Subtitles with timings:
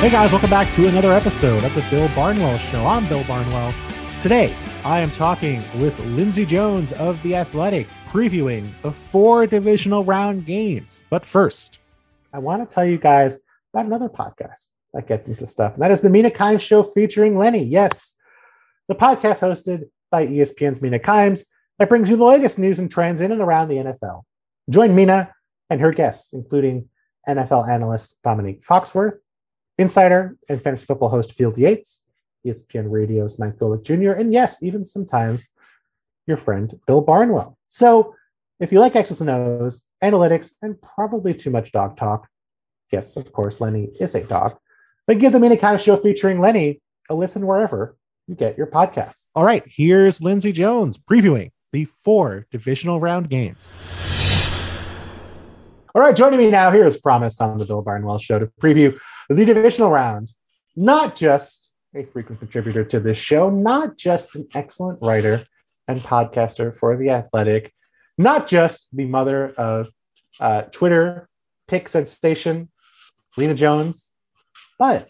[0.00, 2.86] Hey guys, welcome back to another episode of the Bill Barnwell Show.
[2.86, 3.74] I'm Bill Barnwell.
[4.18, 10.46] Today, I am talking with Lindsay Jones of The Athletic, previewing the four divisional round
[10.46, 11.02] games.
[11.10, 11.80] But first,
[12.32, 13.40] I want to tell you guys
[13.74, 17.36] about another podcast that gets into stuff, and that is the Mina Kimes Show featuring
[17.36, 17.62] Lenny.
[17.62, 18.16] Yes,
[18.88, 21.44] the podcast hosted by ESPN's Mina Kimes
[21.78, 24.22] that brings you the latest news and trends in and around the NFL.
[24.70, 25.30] Join Mina
[25.68, 26.88] and her guests, including
[27.28, 29.16] NFL analyst Dominique Foxworth,
[29.80, 32.10] insider and fantasy football host Field Yates,
[32.46, 35.48] ESPN Radio's Mike Golic Jr., and yes, even sometimes
[36.26, 37.56] your friend Bill Barnwell.
[37.68, 38.14] So
[38.60, 42.28] if you like X's and O's, analytics, and probably too much dog talk,
[42.92, 44.56] yes, of course, Lenny is a dog,
[45.06, 49.28] but give the Kimes Show featuring Lenny a listen wherever you get your podcasts.
[49.34, 53.72] All right, here's Lindsay Jones previewing the four divisional round games.
[55.94, 58.96] All right, joining me now here as promised on the Bill Barnwell Show to preview
[59.30, 60.32] the divisional round.
[60.76, 65.44] Not just a frequent contributor to this show, not just an excellent writer
[65.88, 67.72] and podcaster for The Athletic,
[68.18, 69.88] not just the mother of
[70.40, 71.28] uh, Twitter
[71.68, 72.68] pick sensation,
[73.36, 74.10] Lena Jones,
[74.78, 75.08] but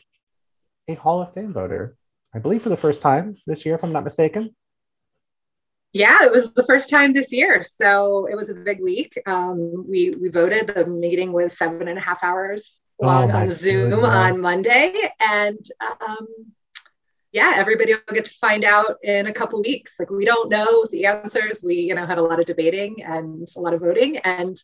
[0.88, 1.96] a Hall of Fame voter,
[2.34, 4.54] I believe for the first time this year, if I'm not mistaken.
[5.92, 9.20] Yeah, it was the first time this year, so it was a big week.
[9.26, 10.68] Um, we we voted.
[10.68, 14.08] The meeting was seven and a half hours oh oh on Zoom goodness.
[14.08, 16.26] on Monday, and um,
[17.32, 19.98] yeah, everybody will get to find out in a couple weeks.
[19.98, 21.62] Like we don't know the answers.
[21.64, 24.60] We you know had a lot of debating and a lot of voting, and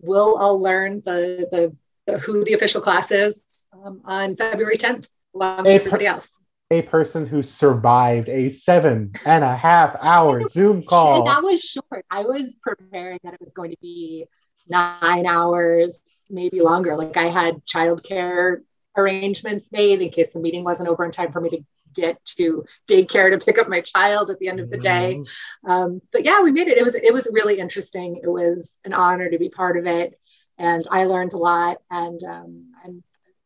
[0.00, 5.06] we'll all learn the the, the who the official class is um, on February 10th,
[5.34, 6.36] along with everybody else
[6.70, 11.18] a person who survived a seven and a half hour Zoom call.
[11.18, 12.04] And that was short.
[12.10, 14.26] I was preparing that it was going to be
[14.70, 16.96] nine hours, maybe longer.
[16.96, 18.58] Like I had childcare
[18.96, 22.64] arrangements made in case the meeting wasn't over in time for me to get to
[22.88, 25.16] daycare to pick up my child at the end of the day.
[25.16, 25.70] Mm-hmm.
[25.70, 26.78] Um, but yeah, we made it.
[26.78, 28.20] It was it was really interesting.
[28.22, 30.18] It was an honor to be part of it,
[30.58, 31.78] and I learned a lot.
[31.90, 33.02] And um, and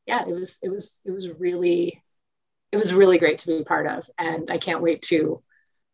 [0.07, 2.03] yeah, it was it was it was really
[2.73, 4.09] it was really great to be part of.
[4.19, 5.43] And I can't wait to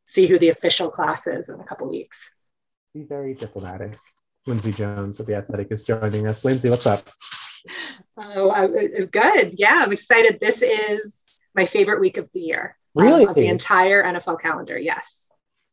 [0.07, 2.31] see who the official class is in a couple weeks.
[2.95, 3.97] Be very diplomatic.
[4.47, 6.45] Lindsay Jones of The Athletic is joining us.
[6.45, 7.09] Lindsay, what's up?
[8.17, 8.67] Oh, uh,
[9.11, 9.55] good.
[9.59, 10.41] Yeah, I'm excited.
[10.41, 12.77] This is my favorite week of the year.
[12.97, 13.23] Um, really?
[13.25, 14.79] Um, of the entire NFL calendar.
[14.79, 15.31] Yes.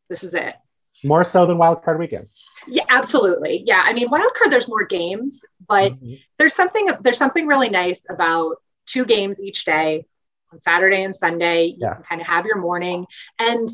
[0.09, 0.55] This is it.
[1.03, 2.25] More so than wild card weekend.
[2.67, 3.63] Yeah, absolutely.
[3.65, 3.83] Yeah.
[3.85, 6.15] I mean, wild card, there's more games, but mm-hmm.
[6.39, 8.55] there's something there's something really nice about
[8.85, 10.05] two games each day
[10.51, 11.65] on Saturday and Sunday.
[11.65, 11.93] You yeah.
[11.93, 13.05] can kind of have your morning.
[13.37, 13.69] And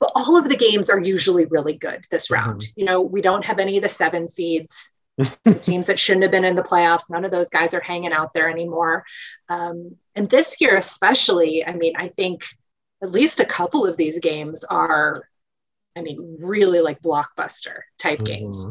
[0.00, 2.34] but all of the games are usually really good this mm-hmm.
[2.34, 2.60] round.
[2.60, 2.80] Mm-hmm.
[2.80, 4.92] You know, we don't have any of the seven seeds,
[5.44, 7.10] the teams that shouldn't have been in the playoffs.
[7.10, 9.04] None of those guys are hanging out there anymore.
[9.48, 12.44] Um, and this year, especially, I mean, I think
[13.02, 15.22] at least a couple of these games are,
[15.94, 18.24] I mean, really like blockbuster type mm-hmm.
[18.24, 18.66] games.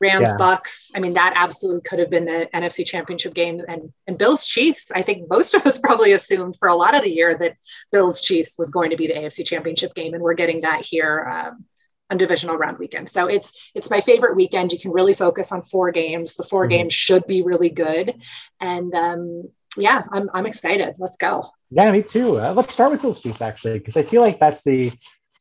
[0.00, 0.36] Rams, yeah.
[0.36, 0.90] Bucks.
[0.94, 3.62] I mean, that absolutely could have been the NFC Championship game.
[3.66, 4.90] And and Bills Chiefs.
[4.94, 7.56] I think most of us probably assumed for a lot of the year that
[7.92, 11.26] Bills Chiefs was going to be the AFC Championship game, and we're getting that here
[11.32, 11.64] um,
[12.10, 13.08] on divisional round weekend.
[13.08, 14.72] So it's it's my favorite weekend.
[14.72, 16.34] You can really focus on four games.
[16.34, 16.70] The 4 mm-hmm.
[16.70, 18.14] games should be really good,
[18.60, 19.44] and um,
[19.78, 20.96] yeah, I'm I'm excited.
[20.98, 21.50] Let's go.
[21.70, 22.38] Yeah, me too.
[22.38, 24.92] Uh, let's start with Bills Chiefs actually, because I feel like that's the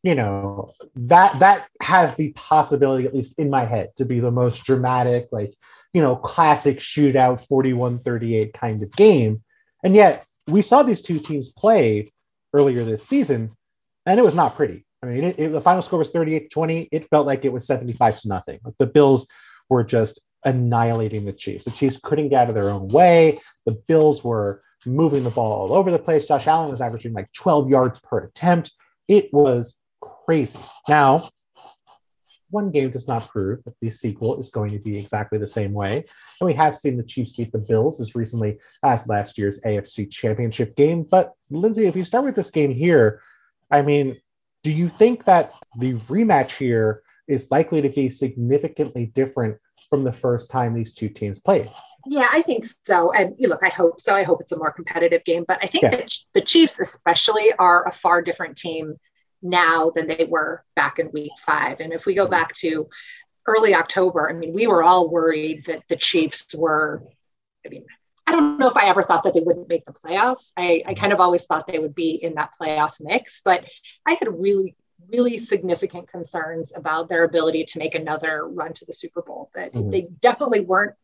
[0.06, 4.32] you know that that has the possibility at least in my head to be the
[4.32, 5.56] most dramatic like
[5.94, 9.44] you know classic shootout 41-38 kind of game.
[9.84, 12.14] And yet we saw these two teams play
[12.54, 13.58] earlier this season
[14.06, 14.86] and it was not pretty.
[15.02, 18.18] I mean it, it, the final score was 38-20 it felt like it was 75
[18.18, 18.60] to nothing.
[18.64, 19.28] Like the bills
[19.70, 21.66] were just annihilating the chiefs.
[21.66, 23.40] The chiefs couldn't get out of their own way.
[23.66, 26.28] The bills were moving the ball all over the place.
[26.28, 28.72] Josh allen was averaging like 12 yards per attempt.
[29.08, 29.80] It was
[30.26, 30.60] crazy.
[30.90, 31.30] Now,
[32.50, 35.74] one game does not prove that the sequel is going to be exactly the same
[35.74, 36.06] way.
[36.40, 40.10] And we have seen the Chiefs beat the Bills as recently as last year's AFC
[40.12, 41.04] Championship game.
[41.04, 43.22] But Lindsay, if you start with this game here,
[43.72, 44.18] I mean,
[44.64, 49.58] do you think that the rematch here is likely to be significantly different
[49.90, 51.70] from the first time these two teams played?
[52.08, 53.12] Yeah, I think so.
[53.12, 54.14] And look, I hope so.
[54.14, 55.44] I hope it's a more competitive game.
[55.48, 55.98] But I think yes.
[55.98, 58.96] that the Chiefs, especially, are a far different team
[59.46, 61.80] now than they were back in week five.
[61.80, 62.90] And if we go back to
[63.46, 67.04] early October, I mean, we were all worried that the Chiefs were,
[67.66, 67.86] I mean,
[68.28, 70.52] I don't know if I ever thought that they wouldn't make the playoffs.
[70.58, 73.66] I, I kind of always thought they would be in that playoff mix, but
[74.06, 74.76] I had really,
[75.12, 79.52] really significant concerns about their ability to make another run to the Super Bowl.
[79.54, 79.92] That mm-hmm.
[79.92, 80.96] they definitely weren't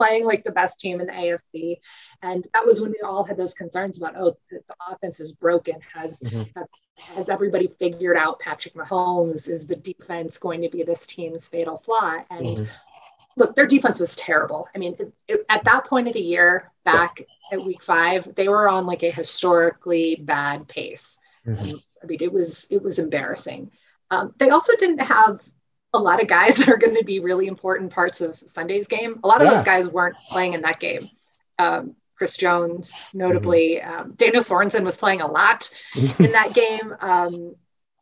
[0.00, 1.76] playing like the best team in the AFC.
[2.22, 5.32] And that was when we all had those concerns about, oh, the, the offense is
[5.32, 5.76] broken.
[5.94, 6.62] Has mm-hmm.
[6.96, 9.48] has everybody figured out Patrick Mahomes?
[9.48, 12.24] Is the defense going to be this team's fatal flaw?
[12.30, 12.64] And mm-hmm.
[13.36, 14.68] look, their defense was terrible.
[14.74, 17.28] I mean, it, it, at that point of the year, back yes.
[17.52, 21.18] at week five, they were on like a historically bad pace.
[21.46, 21.76] Mm-hmm.
[22.02, 23.70] I mean, it was it was embarrassing.
[24.10, 25.42] Um, they also didn't have
[25.92, 29.20] a lot of guys that are going to be really important parts of Sunday's game.
[29.24, 29.54] A lot of yeah.
[29.54, 31.08] those guys weren't playing in that game.
[31.58, 33.92] Um, Chris Jones, notably, mm-hmm.
[33.92, 36.94] um, Daniel Sorensen was playing a lot in that game.
[37.00, 37.54] Um,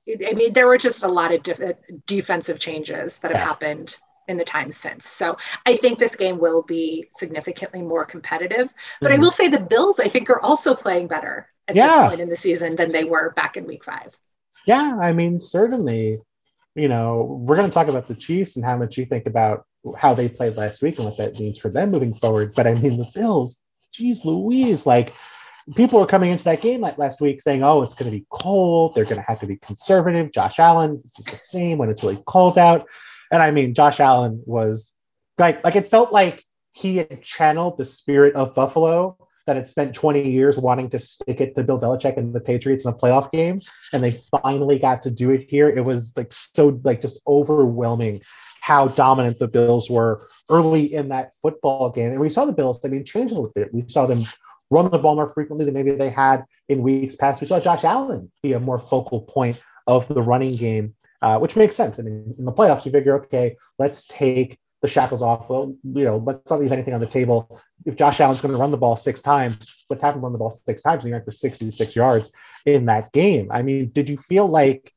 [0.08, 1.76] I mean, there were just a lot of def-
[2.06, 3.46] defensive changes that have yeah.
[3.46, 3.96] happened
[4.26, 5.06] in the time since.
[5.06, 5.36] So
[5.66, 8.72] I think this game will be significantly more competitive.
[9.00, 9.20] But mm-hmm.
[9.20, 11.86] I will say the Bills, I think, are also playing better at yeah.
[11.86, 14.14] this point in the season than they were back in week five.
[14.66, 16.20] Yeah, I mean, certainly
[16.78, 19.64] you know, we're going to talk about the Chiefs and how much you think about
[19.96, 22.52] how they played last week and what that means for them moving forward.
[22.54, 23.60] But I mean, the Bills,
[23.92, 25.14] geez Louise, like
[25.76, 28.26] people were coming into that game like last week saying, oh, it's going to be
[28.30, 28.94] cold.
[28.94, 30.32] They're going to have to be conservative.
[30.32, 32.86] Josh Allen is the same when it's really cold out.
[33.30, 34.92] And I mean, Josh Allen was
[35.38, 39.16] like, like it felt like he had channeled the spirit of Buffalo
[39.48, 42.84] that had spent 20 years wanting to stick it to Bill Belichick and the Patriots
[42.84, 43.60] in a playoff game,
[43.94, 45.70] and they finally got to do it here.
[45.70, 48.20] It was like so like just overwhelming
[48.60, 52.12] how dominant the Bills were early in that football game.
[52.12, 53.72] And we saw the Bills, I mean, change a little bit.
[53.72, 54.24] We saw them
[54.70, 57.40] run the ball more frequently than maybe they had in weeks past.
[57.40, 61.56] We saw Josh Allen be a more focal point of the running game, uh, which
[61.56, 61.98] makes sense.
[61.98, 65.50] I mean, in the playoffs, you figure, okay, let's take the shackles off.
[65.50, 67.60] Well, you know, let's not leave anything on the table.
[67.84, 70.50] If Josh Allen's going to run the ball six times, have him run the ball
[70.50, 71.04] six times.
[71.04, 72.32] And he ran for 66 yards
[72.66, 73.48] in that game.
[73.50, 74.92] I mean, did you feel like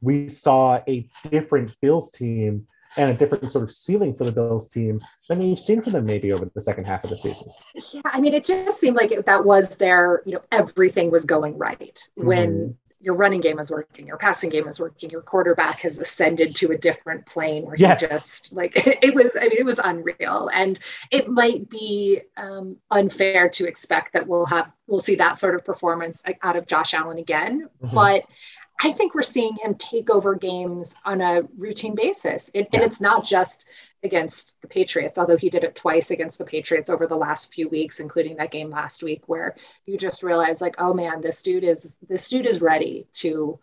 [0.00, 2.66] we saw a different Bills team
[2.98, 6.06] and a different sort of ceiling for the Bills team than we've seen from them
[6.06, 7.48] maybe over the second half of the season?
[7.92, 11.24] Yeah, I mean, it just seemed like it, that was their, you know, everything was
[11.24, 15.20] going right when mm-hmm your running game is working, your passing game is working, your
[15.20, 18.00] quarterback has ascended to a different plane where yes.
[18.00, 18.72] he just like
[19.02, 20.50] it, was, I mean, it was unreal.
[20.52, 20.78] And
[21.10, 25.64] it might be um, unfair to expect that we'll have, we'll see that sort of
[25.64, 27.68] performance out of Josh Allen again.
[27.82, 27.94] Mm-hmm.
[27.94, 28.24] But
[28.82, 32.50] I think we're seeing him take over games on a routine basis.
[32.52, 32.80] It, yeah.
[32.80, 33.68] And it's not just
[34.02, 37.68] against the Patriots, although he did it twice against the Patriots over the last few
[37.68, 39.56] weeks, including that game last week, where
[39.86, 43.58] you just realize, like, oh man, this dude is this dude is ready to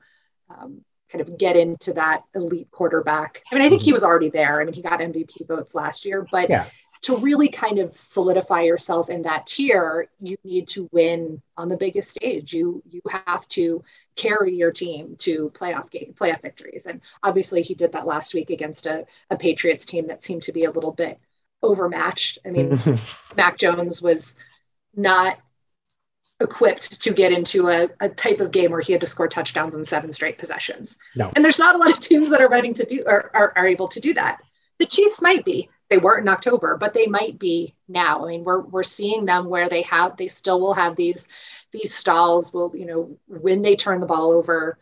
[0.50, 3.44] um, kind of get into that elite quarterback.
[3.52, 3.96] I mean, I think he mm-hmm.
[3.96, 4.62] was already there.
[4.62, 6.66] I mean, he got MVP votes last year, but yeah
[7.04, 11.76] to really kind of solidify yourself in that tier, you need to win on the
[11.76, 12.54] biggest stage.
[12.54, 13.84] You you have to
[14.16, 16.86] carry your team to playoff game, playoff victories.
[16.86, 20.54] And obviously he did that last week against a, a Patriots team that seemed to
[20.54, 21.20] be a little bit
[21.62, 22.40] overmatched.
[22.46, 22.80] I mean,
[23.36, 24.38] Mac Jones was
[24.96, 25.38] not
[26.40, 29.76] equipped to get into a, a type of game where he had to score touchdowns
[29.76, 30.98] in seven straight possessions.
[31.18, 31.32] No.
[31.36, 33.68] And there's not a lot of teams that are ready to do or are, are
[33.68, 34.42] able to do that.
[34.80, 38.26] The Chiefs might be they weren't in October, but they might be now.
[38.26, 41.28] I mean, we're we're seeing them where they have they still will have these
[41.72, 42.52] these stalls.
[42.52, 44.80] Will you know when they turn the ball over,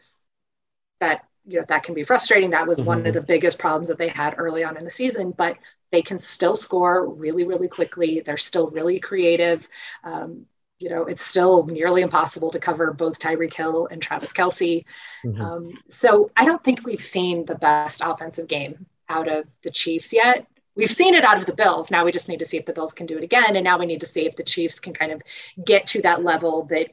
[1.02, 2.52] that you know that can be frustrating.
[2.52, 2.88] That was mm-hmm.
[2.88, 3.14] one of mm-hmm.
[3.16, 5.32] the biggest problems that they had early on in the season.
[5.32, 5.58] But
[5.92, 8.22] they can still score really really quickly.
[8.22, 9.68] They're still really creative.
[10.06, 10.46] Um,
[10.80, 14.86] you know, it's still nearly impossible to cover both Tyreek Hill and Travis Kelce.
[15.26, 15.42] Mm-hmm.
[15.42, 20.14] Um, so I don't think we've seen the best offensive game out of the Chiefs
[20.14, 21.92] yet we've seen it out of the Bills.
[21.92, 23.56] Now we just need to see if the Bills can do it again.
[23.56, 25.22] And now we need to see if the Chiefs can kind of
[25.64, 26.90] get to that level that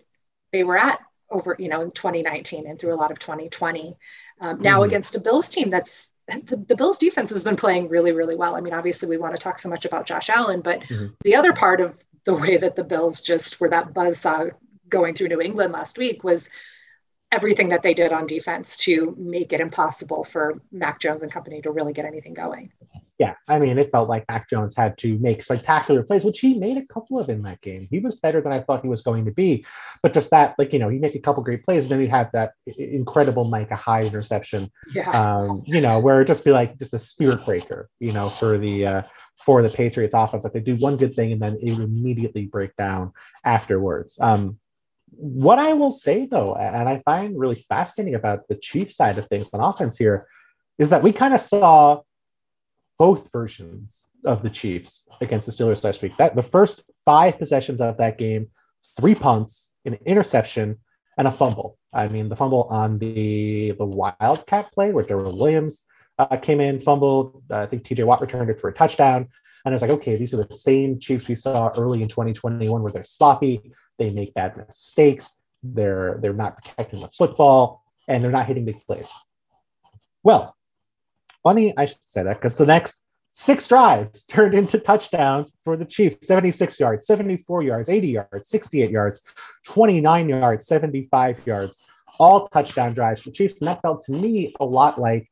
[0.52, 3.96] they were at over, you know, in 2019 and through a lot of 2020.
[4.40, 4.88] Um, now mm-hmm.
[4.88, 8.54] against a Bills team that's the, the, Bills defense has been playing really, really well.
[8.54, 11.06] I mean, obviously we want to talk so much about Josh Allen, but mm-hmm.
[11.24, 14.46] the other part of the way that the Bills just were that buzz saw
[14.88, 16.50] going through New England last week was
[17.30, 21.60] everything that they did on defense to make it impossible for Mac Jones and company
[21.62, 22.70] to really get anything going
[23.18, 26.56] yeah, I mean, it felt like Mac Jones had to make spectacular plays, which he
[26.56, 27.88] made a couple of in that game.
[27.90, 29.66] He was better than I thought he was going to be.
[30.04, 32.10] But just that, like, you know, he make a couple great plays, and then he'd
[32.10, 35.10] have that incredible Micah Hyde interception, yeah.
[35.10, 38.56] um, you know, where it just be like just a spirit breaker, you know, for
[38.56, 39.02] the uh,
[39.36, 40.44] for the Patriots offense.
[40.44, 43.12] Like they do one good thing and then it would immediately break down
[43.44, 44.16] afterwards.
[44.20, 44.60] Um,
[45.10, 49.26] what I will say though, and I find really fascinating about the Chief side of
[49.28, 50.26] things on offense here,
[50.78, 52.02] is that we kind of saw
[52.98, 56.16] both versions of the Chiefs against the Steelers last week.
[56.18, 58.48] That the first five possessions of that game,
[58.96, 60.78] three punts, an interception,
[61.16, 61.78] and a fumble.
[61.92, 65.86] I mean, the fumble on the the Wildcat play where Darrel Williams
[66.18, 67.42] uh, came in, fumbled.
[67.50, 68.04] Uh, I think T.J.
[68.04, 69.28] Watt returned it for a touchdown.
[69.64, 72.82] And I was like, okay, these are the same Chiefs we saw early in 2021
[72.82, 78.30] where they're sloppy, they make bad mistakes, they're they're not protecting the football, and they're
[78.30, 79.10] not hitting big plays.
[80.22, 80.56] Well,
[81.42, 83.02] funny I should say that because the next
[83.32, 88.90] six drives turned into touchdowns for the Chiefs 76 yards, 74 yards, 80 yards, 68
[88.90, 89.22] yards,
[89.64, 91.82] 29 yards, 75 yards,
[92.18, 93.60] all touchdown drives for Chiefs.
[93.60, 95.28] And that felt to me a lot like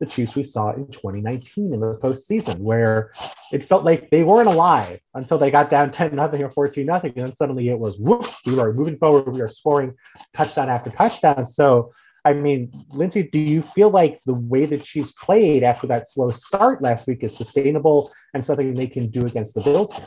[0.00, 3.12] the Chiefs we saw in 2019 in the postseason, where
[3.52, 7.12] it felt like they weren't alive until they got down 10 nothing or 14 nothing.
[7.16, 9.94] And then suddenly it was whoop, we are moving forward, we are scoring
[10.32, 11.46] touchdown after touchdown.
[11.46, 11.92] So
[12.24, 16.30] I mean, Lindsay, do you feel like the way that she's played after that slow
[16.30, 20.06] start last week is sustainable and something they can do against the Bills here?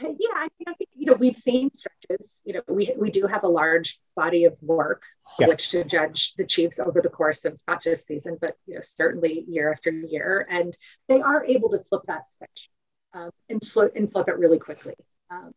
[0.00, 2.42] Yeah, I, mean, I think you know we've seen stretches.
[2.44, 5.04] You know, we we do have a large body of work
[5.38, 5.48] yeah.
[5.48, 8.80] which to judge the Chiefs over the course of not just season, but you know
[8.82, 10.76] certainly year after year, and
[11.08, 12.70] they are able to flip that switch
[13.12, 14.94] um, and, sl- and flip it really quickly.
[15.30, 15.52] Um,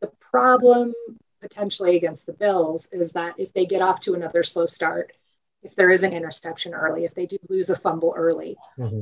[0.00, 0.94] the problem
[1.40, 5.12] potentially against the Bills is that if they get off to another slow start,
[5.62, 9.00] if there is an interception early, if they do lose a fumble early, mm-hmm.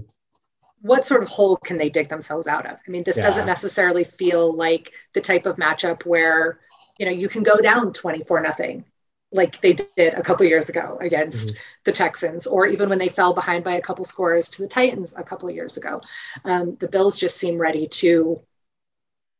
[0.81, 2.79] What sort of hole can they dig themselves out of?
[2.87, 3.25] I mean, this yeah.
[3.25, 6.61] doesn't necessarily feel like the type of matchup where
[6.99, 8.85] you know you can go down 24 nothing
[9.31, 11.59] like they did a couple years ago against mm-hmm.
[11.85, 15.15] the Texans, or even when they fell behind by a couple scores to the Titans
[15.17, 16.01] a couple of years ago.
[16.45, 18.41] Um, the Bills just seem ready to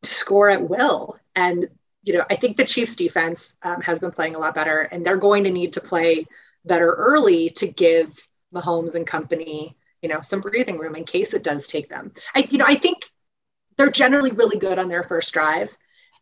[0.03, 1.19] score at will.
[1.35, 1.69] And
[2.03, 5.05] you know, I think the Chiefs defense um, has been playing a lot better, and
[5.05, 6.27] they're going to need to play
[6.65, 11.43] better early to give Mahomes and company, you know, some breathing room in case it
[11.43, 12.13] does take them.
[12.35, 13.11] I, you know, I think
[13.77, 15.77] they're generally really good on their first drive.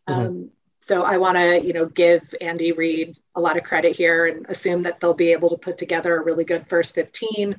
[0.07, 0.19] Mm-hmm.
[0.19, 4.27] Um, so I want to, you know, give Andy Reid a lot of credit here
[4.27, 7.57] and assume that they'll be able to put together a really good first 15.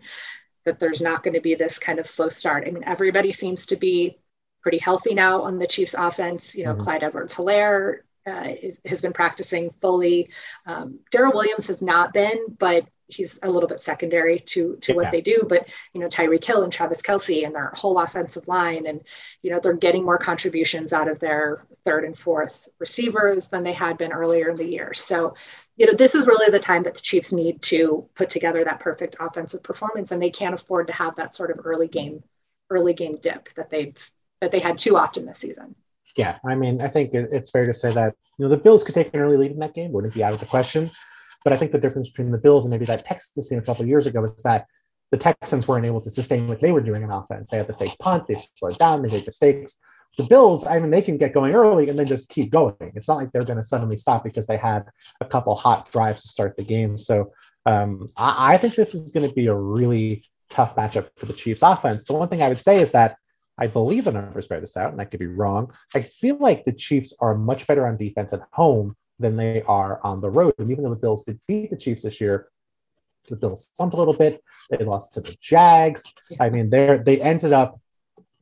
[0.64, 2.66] That there's not going to be this kind of slow start.
[2.66, 4.18] I mean, everybody seems to be
[4.62, 6.54] pretty healthy now on the Chiefs offense.
[6.56, 6.82] You know, mm-hmm.
[6.82, 10.30] Clyde Edwards-Helaire uh, is, has been practicing fully.
[10.66, 14.96] Um, Darrel Williams has not been, but he's a little bit secondary to to yeah.
[14.96, 15.44] what they do.
[15.48, 19.00] But you know, Tyreek Hill and Travis Kelce and their whole offensive line, and
[19.42, 23.72] you know, they're getting more contributions out of their third and fourth receivers than they
[23.72, 24.94] had been earlier in the year.
[24.94, 25.34] So,
[25.76, 28.80] you know, this is really the time that the Chiefs need to put together that
[28.80, 32.22] perfect offensive performance, and they can't afford to have that sort of early game
[32.70, 34.10] early game dip that they've
[34.40, 35.74] that they had too often this season
[36.18, 38.94] yeah, I mean, I think it's fair to say that you know the Bills could
[38.94, 40.90] take an early lead in that game, wouldn't be out of the question.
[41.45, 43.87] But I think the difference between the Bills and maybe that Texans game a couple
[43.87, 44.66] years ago is that
[45.11, 47.50] the Texans weren't able to sustain what they were doing in offense.
[47.50, 49.78] They had the fake punt, they slowed down, they made mistakes.
[50.16, 52.75] The Bills, I mean, they can get going early and then just keep going.
[52.80, 54.85] It's not like they're going to suddenly stop because they had
[55.21, 56.97] a couple hot drives to start the game.
[56.97, 57.33] So
[57.66, 61.33] um, I, I think this is going to be a really tough matchup for the
[61.33, 62.04] Chiefs offense.
[62.04, 63.16] The one thing I would say is that
[63.59, 65.73] I believe the numbers bear this out, and I could be wrong.
[65.95, 70.00] I feel like the Chiefs are much better on defense at home than they are
[70.02, 70.54] on the road.
[70.58, 72.48] And even though the Bills did beat the Chiefs this year,
[73.28, 74.42] the Bills slumped a little bit.
[74.70, 76.04] They lost to the Jags.
[76.40, 77.80] I mean, they they ended up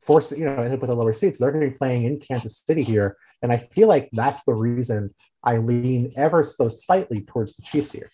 [0.05, 1.35] forcing, you know, ended up with a lower seed.
[1.35, 3.17] So they're going to be playing in Kansas City here.
[3.41, 7.91] And I feel like that's the reason I lean ever so slightly towards the Chiefs
[7.91, 8.09] here.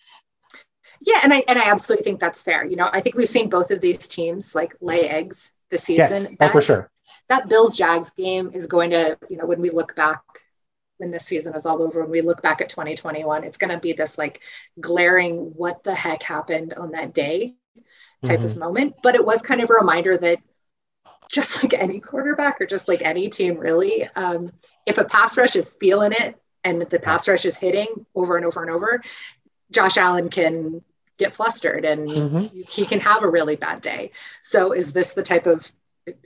[1.00, 2.64] Yeah, and I and I absolutely think that's fair.
[2.64, 6.04] You know, I think we've seen both of these teams like lay eggs this season.
[6.08, 6.90] Yes, oh, for sure
[7.28, 10.22] that Bills Jags game is going to, you know, when we look back
[10.98, 13.78] when this season is all over, when we look back at 2021, it's going to
[13.78, 14.40] be this like
[14.80, 17.54] glaring, what the heck happened on that day
[18.24, 18.48] type mm-hmm.
[18.48, 18.94] of moment.
[19.02, 20.38] But it was kind of a reminder that
[21.28, 24.52] just like any quarterback or just like any team, really, um,
[24.86, 28.46] if a pass rush is feeling it and the pass rush is hitting over and
[28.46, 29.02] over and over,
[29.70, 30.82] Josh Allen can
[31.16, 32.60] get flustered and mm-hmm.
[32.60, 34.10] he can have a really bad day.
[34.42, 35.70] So, is this the type of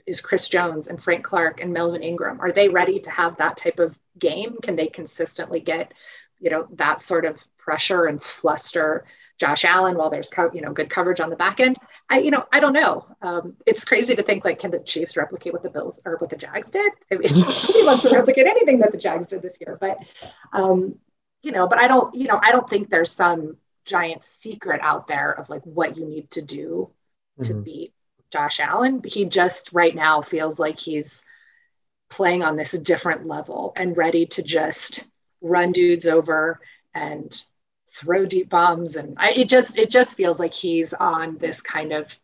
[0.05, 2.39] is Chris Jones and Frank Clark and Melvin Ingram.
[2.41, 4.57] Are they ready to have that type of game?
[4.61, 5.93] Can they consistently get,
[6.39, 9.05] you know, that sort of pressure and fluster
[9.37, 11.77] Josh Allen while there's, co- you know, good coverage on the back end?
[12.09, 13.05] I, you know, I don't know.
[13.21, 16.29] Um, it's crazy to think like, can the Chiefs replicate what the Bills or what
[16.29, 16.91] the Jags did?
[17.11, 19.97] I mean, he wants to replicate anything that the Jags did this year, but,
[20.51, 20.95] um,
[21.41, 23.55] you know, but I don't, you know, I don't think there's some
[23.85, 26.91] giant secret out there of like what you need to do
[27.43, 27.61] to mm-hmm.
[27.63, 27.93] beat
[28.31, 29.01] Josh Allen.
[29.05, 31.25] He just right now feels like he's
[32.09, 35.07] playing on this different level and ready to just
[35.41, 36.59] run dudes over
[36.93, 37.31] and
[37.93, 38.95] throw deep bombs.
[38.95, 42.17] And I, it just it just feels like he's on this kind of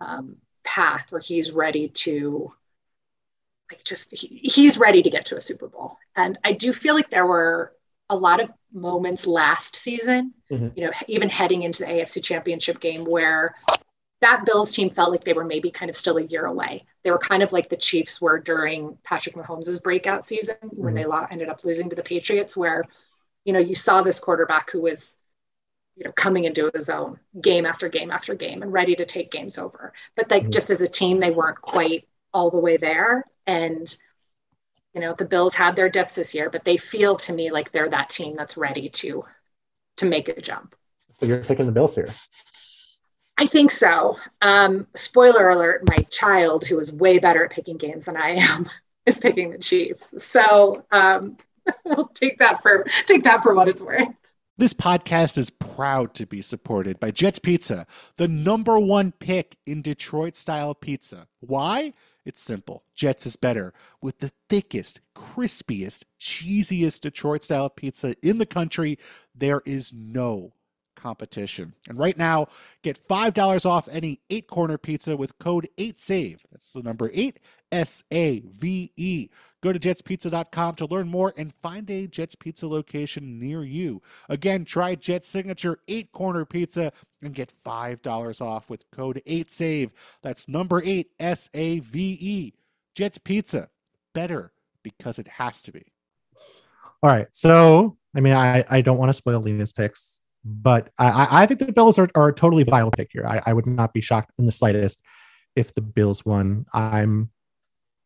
[0.00, 2.52] um, path where he's ready to
[3.70, 5.98] like just he, he's ready to get to a Super Bowl.
[6.16, 7.72] And I do feel like there were
[8.10, 10.68] a lot of moments last season, mm-hmm.
[10.74, 13.54] you know, even heading into the AFC Championship game where
[14.20, 16.84] that Bills team felt like they were maybe kind of still a year away.
[17.04, 20.82] They were kind of like the Chiefs were during Patrick Mahomes' breakout season mm-hmm.
[20.82, 22.84] when they ended up losing to the Patriots, where,
[23.44, 25.16] you know, you saw this quarterback who was,
[25.96, 29.30] you know, coming into his own game after game after game and ready to take
[29.30, 29.92] games over.
[30.16, 30.50] But like mm-hmm.
[30.50, 33.24] just as a team, they weren't quite all the way there.
[33.46, 33.94] And,
[34.94, 37.70] you know, the Bills had their dips this year, but they feel to me like
[37.70, 39.24] they're that team that's ready to
[39.98, 40.74] to make a jump.
[41.12, 42.08] So you're picking the Bills here.
[43.38, 44.16] I think so.
[44.42, 48.68] Um, spoiler alert: my child, who is way better at picking games than I am,
[49.06, 50.22] is picking the Chiefs.
[50.22, 51.36] So um,
[51.84, 54.08] we'll take that for take that for what it's worth.
[54.58, 59.82] This podcast is proud to be supported by Jets Pizza, the number one pick in
[59.82, 61.28] Detroit style pizza.
[61.38, 61.92] Why?
[62.24, 62.82] It's simple.
[62.92, 68.98] Jets is better with the thickest, crispiest, cheesiest Detroit style pizza in the country.
[69.32, 70.54] There is no
[70.98, 71.72] competition.
[71.88, 72.48] And right now,
[72.82, 76.40] get $5 off any eight corner pizza with code 8SAVE.
[76.50, 77.38] That's the number 8
[77.72, 79.28] S A V E.
[79.60, 84.00] Go to jetspizza.com to learn more and find a Jets Pizza location near you.
[84.28, 89.90] Again, try Jet's signature eight corner pizza and get $5 off with code 8SAVE.
[90.22, 92.54] That's number 8 S A V E.
[92.94, 93.68] Jets Pizza.
[94.14, 94.52] Better
[94.82, 95.84] because it has to be.
[97.02, 97.26] All right.
[97.32, 101.60] So, I mean, I, I don't want to spoil Lena's picks but I, I think
[101.60, 103.26] the Bills are, are a totally viable pick here.
[103.26, 105.02] I, I would not be shocked in the slightest
[105.54, 106.64] if the Bills won.
[106.72, 107.30] I'm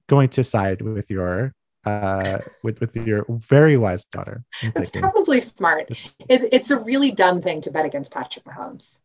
[0.08, 4.44] going to side with your uh with with your very wise daughter.
[4.74, 5.88] That's probably smart.
[6.28, 8.98] It's, it's a really dumb thing to bet against Patrick Mahomes.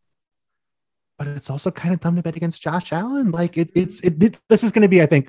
[1.16, 3.30] But it's also kind of dumb to bet against Josh Allen.
[3.30, 5.28] Like it, it's it, it this is going to be, I think,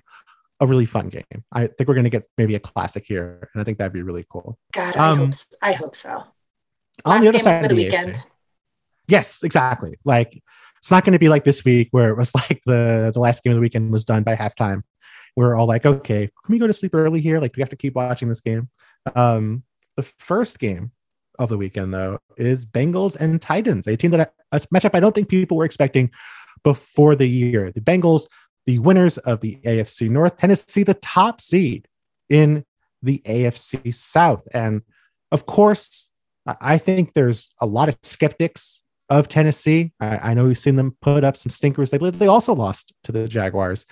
[0.59, 1.23] a really fun game.
[1.51, 4.03] I think we're going to get maybe a classic here, and I think that'd be
[4.03, 4.59] really cool.
[4.73, 6.23] God, I, um, hope, I hope so
[7.05, 8.15] on the other side of the, weekend.
[8.15, 8.25] AFC,
[9.07, 9.97] yes, exactly.
[10.05, 10.41] Like
[10.79, 13.43] it's not going to be like this week where it was like the the last
[13.43, 14.83] game of the weekend was done by halftime.
[15.35, 17.39] We're all like, okay, can we go to sleep early here?
[17.39, 18.69] Like, we have to keep watching this game.
[19.15, 19.63] Um,
[19.95, 20.91] the first game
[21.37, 24.99] of the weekend, though, is Bengals and Titans, a team that I, a matchup I
[24.99, 26.11] don't think people were expecting
[26.63, 27.71] before the year.
[27.71, 28.27] The Bengals,
[28.65, 31.87] the winners of the AFC North, Tennessee, the top seed
[32.27, 32.65] in
[33.01, 34.81] the AFC South, and
[35.31, 36.11] of course,
[36.61, 39.91] I think there's a lot of skeptics of Tennessee.
[39.99, 41.89] I, I, know we've seen them put up some stinkers.
[41.91, 43.85] They they also lost to the Jaguars.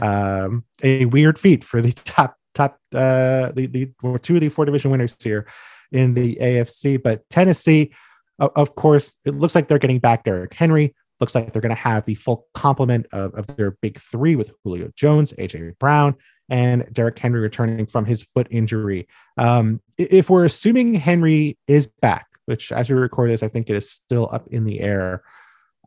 [0.00, 4.64] Um, a weird feat for the top top uh, the the two of the four
[4.64, 5.46] division winners here
[5.92, 7.02] in the AFC.
[7.02, 7.92] But Tennessee,
[8.38, 10.94] of, course, it looks like they're getting back Derrick Henry.
[11.20, 14.50] Looks like they're going to have the full complement of, of their big three with
[14.64, 16.16] Julio Jones, AJ Brown,
[16.48, 19.08] and Derrick Henry returning from his foot injury.
[19.36, 23.76] Um, if we're assuming Henry is back, which as we record this, I think it
[23.76, 25.22] is still up in the air.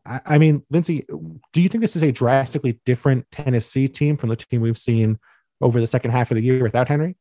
[0.04, 1.04] I, I mean, Lindsay,
[1.52, 5.18] do you think this is a drastically different Tennessee team from the team we've seen
[5.60, 7.16] over the second half of the year without Henry?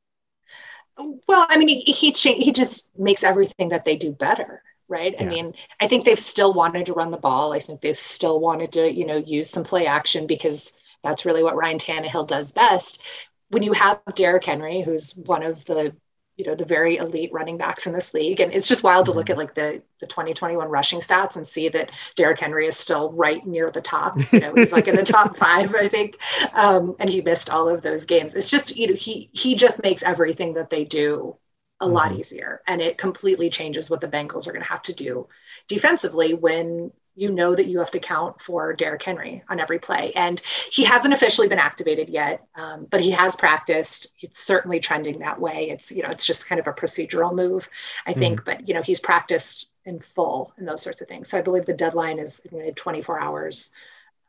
[1.28, 5.14] Well, I mean, he he, he just makes everything that they do better right?
[5.14, 5.24] Yeah.
[5.24, 7.54] I mean, I think they've still wanted to run the ball.
[7.54, 10.74] I think they've still wanted to, you know, use some play action because
[11.08, 13.02] that's really what Ryan Tannehill does best.
[13.50, 15.96] When you have Derrick Henry, who's one of the
[16.36, 19.12] you know the very elite running backs in this league and it's just wild to
[19.12, 19.32] look mm-hmm.
[19.32, 23.44] at like the the 2021 rushing stats and see that Derrick Henry is still right
[23.44, 26.20] near the top you know he's like in the top 5 I think
[26.54, 29.82] um, and he missed all of those games it's just you know he he just
[29.82, 31.36] makes everything that they do
[31.80, 31.94] a mm-hmm.
[31.96, 35.28] lot easier and it completely changes what the Bengals are going to have to do
[35.68, 40.14] defensively when you know that you have to count for Derrick Henry on every play.
[40.16, 44.10] And he hasn't officially been activated yet, um, but he has practiced.
[44.22, 45.72] It's certainly trending that way.
[45.72, 47.68] It's, you know, it's just kind of a procedural move,
[48.06, 48.46] I think, mm.
[48.46, 51.30] but, you know, he's practiced in full and those sorts of things.
[51.30, 52.40] So I believe the deadline is
[52.76, 53.72] 24 hours.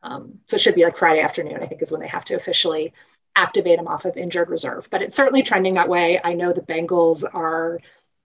[0.01, 2.35] Um, so it should be like Friday afternoon, I think, is when they have to
[2.35, 2.93] officially
[3.35, 4.87] activate him off of injured reserve.
[4.89, 6.19] But it's certainly trending that way.
[6.23, 7.79] I know the Bengals are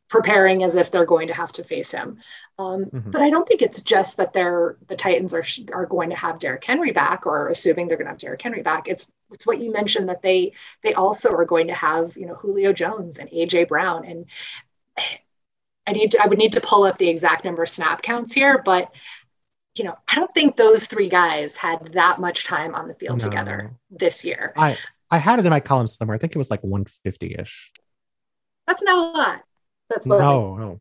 [0.08, 2.18] preparing as if they're going to have to face him.
[2.58, 3.10] Um, mm-hmm.
[3.10, 6.38] But I don't think it's just that they're the Titans are are going to have
[6.38, 8.88] Derrick Henry back, or assuming they're going to have Derrick Henry back.
[8.88, 12.34] It's it's what you mentioned that they they also are going to have you know
[12.34, 14.26] Julio Jones and AJ Brown, and
[15.86, 18.32] I need to, I would need to pull up the exact number of snap counts
[18.32, 18.90] here, but
[19.74, 23.22] you know I don't think those three guys had that much time on the field
[23.22, 23.28] no.
[23.30, 24.52] together this year.
[24.56, 24.76] I
[25.10, 26.14] I had it in my column somewhere.
[26.14, 27.72] I think it was like 150 ish.
[28.66, 29.42] That's not a lot.
[29.90, 30.80] That's what no, no.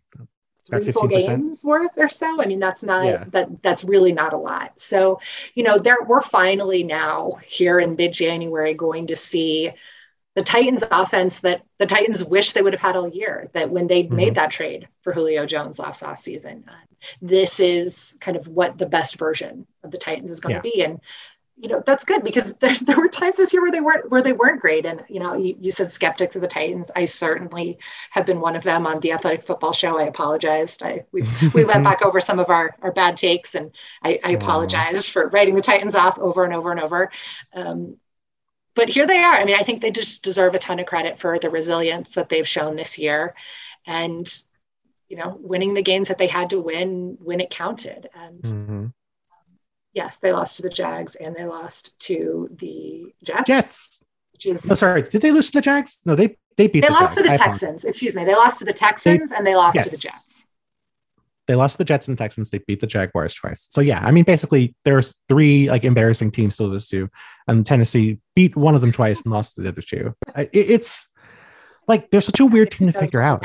[0.70, 2.42] Three full games worth or so.
[2.42, 3.26] I mean, that's not yeah.
[3.30, 4.80] that that's really not a lot.
[4.80, 5.20] So,
[5.56, 9.72] you know, there we're finally now here in mid-January going to see
[10.36, 13.50] the Titans offense that the Titans wish they would have had all year.
[13.54, 14.16] That when they mm-hmm.
[14.16, 16.72] made that trade for Julio Jones last off season, uh,
[17.22, 20.76] this is kind of what the best version of the Titans is going to yeah.
[20.76, 20.84] be.
[20.86, 21.02] And
[21.58, 24.22] you know that's good because there, there were times this year where they weren't where
[24.22, 24.86] they weren't great.
[24.86, 26.92] And you know you, you said skeptics of the titans.
[26.96, 27.78] I certainly
[28.12, 29.98] have been one of them on the athletic football show.
[30.00, 33.72] I apologized i we, we went back over some of our our bad takes and
[34.02, 37.12] i, I apologized for writing the titans off over and over and over.
[37.54, 37.98] Um,
[38.76, 39.34] but here they are.
[39.34, 42.30] I mean i think they just deserve a ton of credit for the resilience that
[42.30, 43.36] they've shown this year.
[43.86, 44.28] And
[45.10, 48.10] you know winning the games that they had to win when it counted.
[48.16, 48.86] And mm-hmm
[49.94, 53.48] yes, they lost to the Jags and they lost to the Jets.
[53.48, 54.06] Jets.
[54.34, 56.02] Which is no, sorry, did they lose to the Jags?
[56.06, 56.82] No, they they beat.
[56.82, 57.28] They the lost Jags.
[57.28, 57.86] to the Texans.
[57.86, 59.86] Excuse me, they lost to the Texans they, and they lost yes.
[59.86, 60.48] to the Jets.
[61.46, 62.50] They lost to the Jets and Texans.
[62.50, 63.68] They beat the Jaguars twice.
[63.70, 67.10] So yeah, I mean, basically, there's three like embarrassing teams to lose to,
[67.48, 70.16] and Tennessee beat one of them twice and lost to the other two.
[70.36, 71.10] It, it's
[71.88, 73.44] like they're such a weird team to figure out.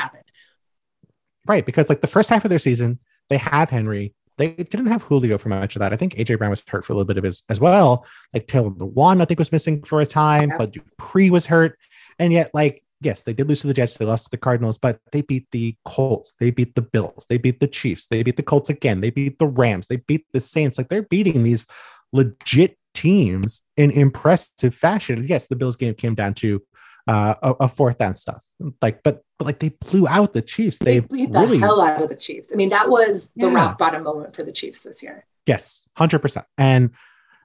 [1.46, 5.02] Right, because like the first half of their season, they have Henry, they didn't have
[5.02, 5.92] Julio for much of that.
[5.92, 8.06] I think AJ Brown was hurt for a little bit of his as well.
[8.32, 10.58] Like Taylor Lewan, I think, was missing for a time, yeah.
[10.58, 11.78] but Dupree was hurt.
[12.18, 14.78] And yet, like, yes, they did lose to the Jets, they lost to the Cardinals,
[14.78, 18.36] but they beat the Colts, they beat the Bills, they beat the Chiefs, they beat
[18.36, 20.78] the Colts again, they beat the Rams, they beat the Saints.
[20.78, 21.66] Like they're beating these
[22.12, 25.26] legit teams in impressive fashion.
[25.28, 26.62] Yes, the Bills game came down to
[27.06, 28.44] uh, a, a, fourth down stuff.
[28.82, 30.78] Like, but but like they blew out the Chiefs.
[30.78, 32.50] They, they beat the really, hell out of the Chiefs.
[32.52, 33.54] I mean, that was the yeah.
[33.54, 35.24] rock bottom moment for the Chiefs this year.
[35.46, 36.46] Yes, hundred percent.
[36.58, 36.90] And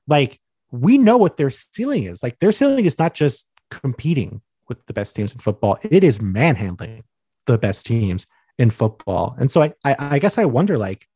[0.08, 0.39] like
[0.71, 2.23] we know what their ceiling is.
[2.23, 6.21] Like their ceiling is not just competing with the best teams in football; it is
[6.21, 7.03] manhandling
[7.45, 8.25] the best teams
[8.58, 9.36] in football.
[9.39, 11.08] And so I, I, I guess I wonder, like,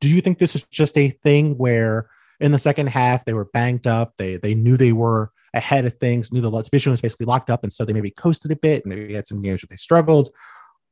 [0.00, 2.08] do you think this is just a thing where
[2.40, 5.94] in the second half they were banged up, they they knew they were ahead of
[5.94, 8.84] things, knew the division was basically locked up, and so they maybe coasted a bit,
[8.84, 10.28] and maybe had some games where they struggled?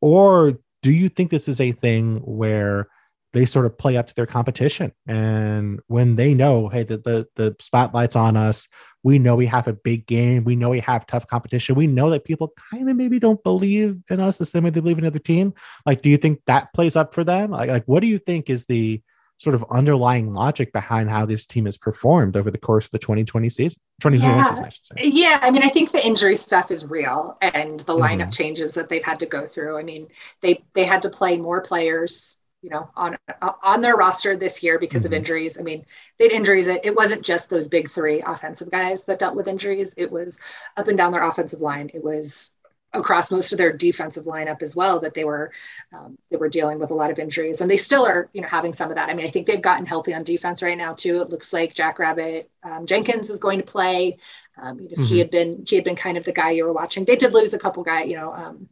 [0.01, 2.89] Or do you think this is a thing where
[3.33, 7.27] they sort of play up to their competition, and when they know, hey, the the,
[7.37, 8.69] the spotlight's on us,
[9.03, 12.11] we know we have a big game, we know we have tough competition, we know
[12.11, 15.05] that people kind of maybe don't believe in us the same way they believe in
[15.05, 15.53] another team.
[15.85, 17.51] Like, do you think that plays up for them?
[17.51, 19.03] Like, like what do you think is the
[19.45, 22.99] sort of underlying logic behind how this team has performed over the course of the
[22.99, 24.51] 2020 season 2021 yeah.
[24.51, 24.95] season, I should say.
[25.05, 28.31] Yeah, I mean, I think the injury stuff is real and the lineup mm-hmm.
[28.31, 29.79] changes that they've had to go through.
[29.79, 30.09] I mean,
[30.41, 33.17] they they had to play more players, you know, on
[33.63, 35.13] on their roster this year because mm-hmm.
[35.13, 35.59] of injuries.
[35.59, 35.85] I mean,
[36.19, 36.67] they had injuries.
[36.67, 39.95] It, it wasn't just those big three offensive guys that dealt with injuries.
[39.97, 40.41] It was
[40.77, 41.91] up and down their offensive line.
[41.95, 42.53] It was
[42.95, 45.53] across most of their defensive lineup as well that they were
[45.93, 47.61] um, they were dealing with a lot of injuries.
[47.61, 49.09] And they still are you know having some of that.
[49.09, 51.21] I mean i think they've gotten healthy on defense right now too.
[51.21, 54.19] It looks like jackrabbit um, jenkins is going to play.
[54.57, 55.03] Um, you know mm-hmm.
[55.03, 57.05] he had been he had been kind of the guy you were watching.
[57.05, 58.69] They did lose a couple guys you know um,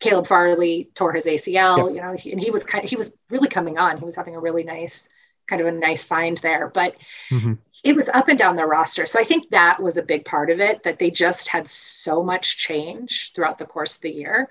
[0.00, 1.94] caleb farley tore his acl yep.
[1.94, 3.98] you know he, and he was kind of, he was really coming on.
[3.98, 5.08] He was having a really nice
[5.46, 6.70] kind of a nice find there.
[6.72, 6.96] But
[7.30, 7.54] mm-hmm
[7.84, 9.04] it was up and down their roster.
[9.04, 12.22] So I think that was a big part of it that they just had so
[12.24, 14.48] much change throughout the course of the year.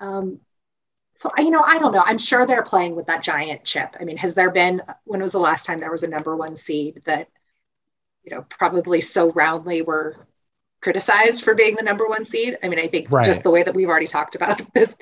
[0.00, 0.40] Um,
[1.18, 2.02] so you know, I don't know.
[2.04, 3.96] I'm sure they're playing with that giant chip.
[3.98, 6.56] I mean, has there been when was the last time there was a number one
[6.56, 7.28] seed that
[8.22, 10.26] you know probably so roundly were
[10.84, 12.58] criticized for being the number one seed.
[12.62, 13.24] I mean, I think right.
[13.24, 14.94] just the way that we've already talked about this,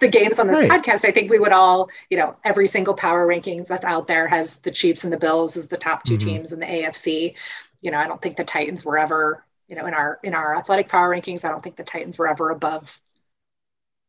[0.00, 0.70] the games on this right.
[0.70, 4.28] podcast, I think we would all, you know, every single power rankings that's out there
[4.28, 6.28] has the Chiefs and the Bills as the top 2 mm-hmm.
[6.28, 7.34] teams in the AFC.
[7.80, 10.54] You know, I don't think the Titans were ever, you know, in our in our
[10.54, 13.00] athletic power rankings, I don't think the Titans were ever above.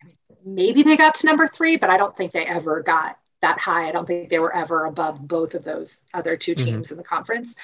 [0.03, 3.17] I mean, maybe they got to number three, but I don't think they ever got
[3.41, 3.87] that high.
[3.87, 6.65] I don't think they were ever above both of those other two mm-hmm.
[6.65, 6.95] teams mm-hmm.
[6.95, 7.55] in the conference.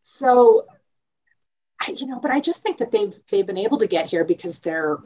[0.00, 0.66] So
[1.88, 4.60] you know, but I just think that they've they've been able to get here because
[4.60, 4.98] they're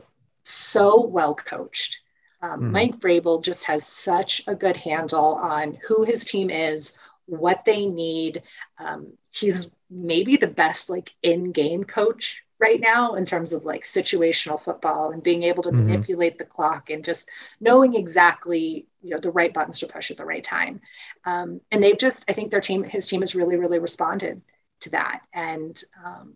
[0.43, 2.01] so well coached.
[2.43, 2.71] Um, mm.
[2.71, 6.93] Mike Vrabel just has such a good handle on who his team is,
[7.27, 8.43] what they need.
[8.79, 14.61] Um, he's maybe the best like in-game coach right now in terms of like situational
[14.61, 15.87] football and being able to mm-hmm.
[15.87, 17.29] manipulate the clock and just
[17.61, 20.81] knowing exactly you know the right buttons to push at the right time
[21.25, 24.41] um, and they've just i think their team his team has really really responded
[24.81, 26.35] to that and um,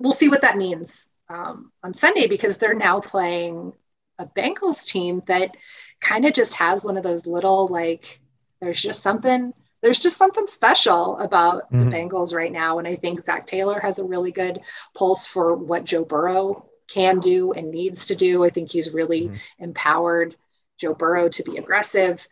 [0.00, 3.72] we'll see what that means um, on Sunday because they're now playing
[4.18, 5.56] a Bengals team that
[6.00, 8.20] kind of just has one of those little like
[8.60, 11.88] there's just something there's just something special about mm-hmm.
[11.88, 14.60] the Bengals right now and I think Zac Taylor has a really good
[14.94, 18.44] pulse for what Joe Burrow can do and needs to do.
[18.44, 19.64] I think he's really mm-hmm.
[19.64, 20.36] empowered
[20.78, 22.26] Joe Burrow to be aggressive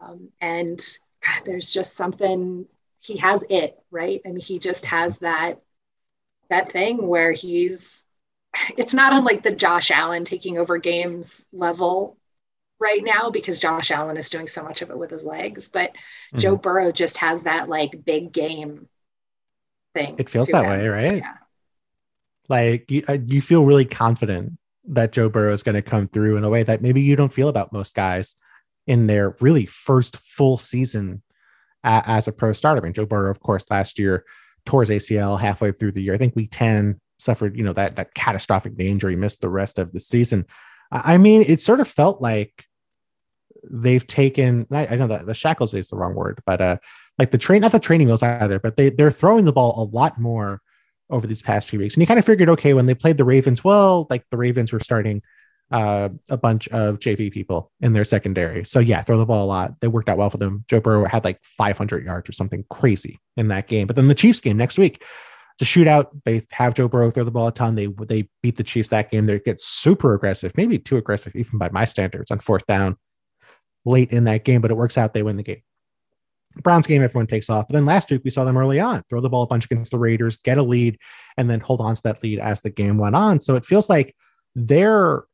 [0.00, 0.78] um, and
[1.24, 2.66] God, there's just something
[3.00, 5.60] he has it right I mean he just has that
[6.50, 8.04] that thing where he's
[8.76, 12.16] it's not on like the Josh Allen taking over games level
[12.78, 15.90] right now because Josh Allen is doing so much of it with his legs, but
[15.90, 16.38] mm-hmm.
[16.38, 18.88] Joe Burrow just has that like big game
[19.94, 20.08] thing.
[20.18, 20.70] It feels that him.
[20.70, 21.18] way, right?
[21.18, 21.34] Yeah.
[22.48, 26.36] Like you, uh, you feel really confident that Joe Burrow is going to come through
[26.36, 28.34] in a way that maybe you don't feel about most guys
[28.86, 31.22] in their really first full season
[31.82, 32.80] as a pro starter.
[32.80, 34.24] I mean, Joe Burrow, of course, last year
[34.66, 36.14] tore his ACL halfway through the year.
[36.14, 39.92] I think week 10 suffered, you know, that that catastrophic injury, missed the rest of
[39.92, 40.46] the season.
[40.90, 42.64] I mean, it sort of felt like
[43.70, 46.76] they've taken I, I know that the shackles is the wrong word, but uh
[47.18, 49.88] like the train, not the training wheels either, but they they're throwing the ball a
[49.96, 50.60] lot more
[51.10, 51.94] over these past few weeks.
[51.94, 54.72] And you kind of figured, okay, when they played the Ravens, well, like the Ravens
[54.72, 55.22] were starting
[55.70, 58.64] uh, a bunch of JV people in their secondary.
[58.64, 59.80] So yeah, throw the ball a lot.
[59.80, 60.64] They worked out well for them.
[60.68, 63.86] Joe Burrow had like 500 yards or something crazy in that game.
[63.86, 65.02] But then the Chiefs game next week,
[65.58, 66.08] it's a shootout.
[66.24, 67.76] They have Joe Burrow throw the ball a ton.
[67.76, 69.26] They they beat the Chiefs that game.
[69.26, 72.96] They get super aggressive, maybe too aggressive, even by my standards, on fourth down
[73.84, 74.60] late in that game.
[74.60, 75.14] But it works out.
[75.14, 75.62] They win the game.
[76.62, 77.66] Browns game, everyone takes off.
[77.68, 79.90] But then last week we saw them early on throw the ball a bunch against
[79.90, 80.98] the Raiders, get a lead,
[81.36, 83.40] and then hold on to that lead as the game went on.
[83.40, 84.14] So it feels like
[84.54, 85.24] they're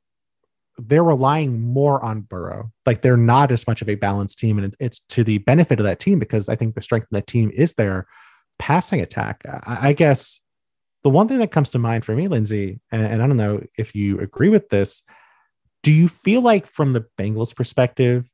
[0.87, 2.73] they're relying more on Burrow.
[2.87, 5.85] Like they're not as much of a balanced team, and it's to the benefit of
[5.85, 8.07] that team because I think the strength of that team is their
[8.59, 9.43] passing attack.
[9.66, 10.40] I, guess
[11.03, 13.62] the one thing that comes to mind for me, Lindsay, and, and I don't know
[13.79, 15.03] if you agree with this.
[15.83, 18.31] Do you feel like, from the Bengals' perspective,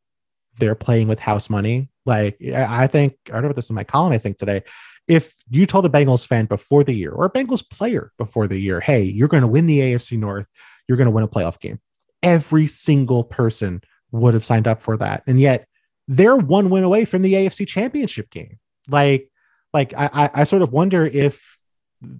[0.59, 1.91] they're playing with house money?
[2.05, 4.13] Like, I think I wrote this in my column.
[4.13, 4.63] I think today,
[5.07, 8.59] if you told a Bengals fan before the year or a Bengals player before the
[8.59, 10.49] year, hey, you're going to win the AFC North,
[10.89, 11.79] you're going to win a playoff game
[12.22, 15.22] every single person would have signed up for that.
[15.26, 15.66] And yet
[16.09, 18.59] they're one win away from the AFC championship game.
[18.88, 19.31] Like,
[19.72, 21.59] like I, I sort of wonder if,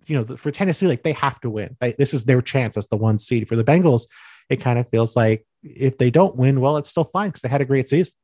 [0.07, 1.77] you know, for Tennessee, like they have to win.
[1.81, 3.49] Like, this is their chance as the one seed.
[3.49, 4.07] For the Bengals,
[4.49, 7.49] it kind of feels like if they don't win, well, it's still fine because they
[7.49, 8.15] had a great season.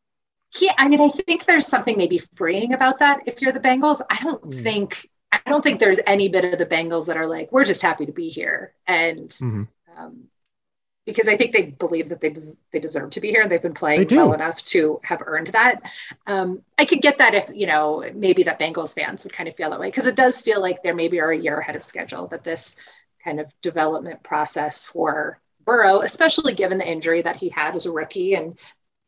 [0.61, 3.20] Yeah, I mean, I think there's something maybe freeing about that.
[3.26, 4.62] If you're the Bengals, I don't mm.
[4.62, 7.80] think I don't think there's any bit of the Bengals that are like, we're just
[7.80, 9.62] happy to be here, and mm-hmm.
[9.96, 10.24] um,
[11.05, 13.43] because I think they believe that they des- they deserve to be here.
[13.43, 15.83] And they've been playing well enough to have earned that.
[16.27, 19.57] Um, I could get that if you know maybe that Bengals fans would kind of
[19.57, 21.85] feel that way because it does feel like there maybe are a year ahead of
[21.85, 22.29] schedule.
[22.29, 22.77] That this
[23.25, 27.93] kind of development process for Burrow, especially given the injury that he had as a
[27.93, 28.59] rookie and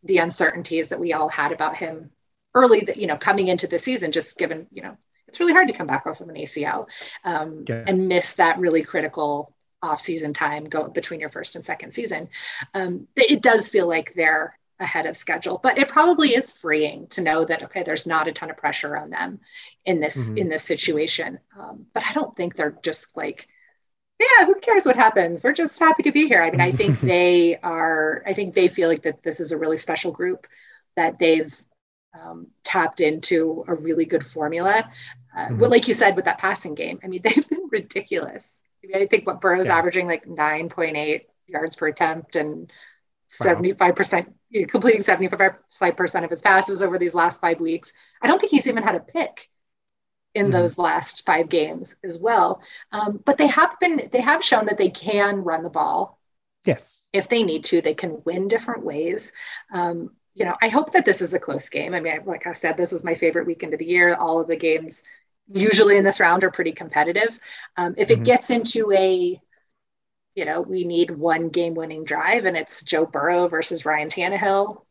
[0.02, 2.10] the uncertainties that we all had about him
[2.54, 4.96] early, that you know coming into the season, just given you know
[5.28, 6.88] it's really hard to come back off of an ACL
[7.24, 7.84] um, yeah.
[7.86, 9.53] and miss that really critical
[9.84, 12.28] off season time going between your first and second season.
[12.72, 17.22] Um, it does feel like they're ahead of schedule, but it probably is freeing to
[17.22, 19.40] know that okay, there's not a ton of pressure on them
[19.84, 20.38] in this mm-hmm.
[20.38, 21.38] in this situation.
[21.58, 23.48] Um, but I don't think they're just like
[24.20, 25.42] yeah, who cares what happens?
[25.42, 26.42] We're just happy to be here.
[26.42, 29.58] I mean, I think they are, I think they feel like that this is a
[29.58, 30.46] really special group,
[30.96, 31.54] that they've
[32.14, 34.88] um, tapped into a really good formula.
[35.36, 35.64] Uh, mm-hmm.
[35.64, 38.62] like you said with that passing game, I mean, they've been ridiculous.
[38.94, 39.76] I think what Burrow's yeah.
[39.76, 42.70] averaging like 9.8 yards per attempt and
[43.30, 44.32] 75%
[44.68, 47.92] completing 75% of his passes over these last five weeks.
[48.22, 49.50] I don't think he's even had a pick
[50.34, 50.52] in mm-hmm.
[50.52, 52.62] those last five games as well.
[52.92, 56.20] Um, but they have been, they have shown that they can run the ball.
[56.64, 57.08] Yes.
[57.12, 59.32] If they need to, they can win different ways.
[59.72, 61.94] Um, you know, I hope that this is a close game.
[61.94, 64.14] I mean, like I said, this is my favorite weekend of the year.
[64.14, 65.04] All of the games
[65.52, 67.38] usually in this round are pretty competitive.
[67.76, 68.24] Um, if it mm-hmm.
[68.24, 69.40] gets into a,
[70.34, 74.82] you know, we need one game winning drive and it's Joe Burrow versus Ryan Tannehill,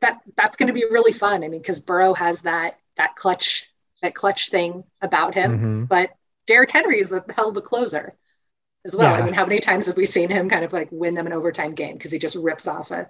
[0.00, 1.44] that that's going to be really fun.
[1.44, 3.70] I mean, because Burrow has that that clutch
[4.02, 5.84] that clutch thing about him, mm-hmm.
[5.84, 6.10] but
[6.46, 8.14] Derrick Henry is a hell of a closer
[8.84, 9.12] as well.
[9.12, 9.22] Yeah.
[9.22, 11.32] I mean, how many times have we seen him kind of like win them an
[11.32, 13.08] overtime game because he just rips off a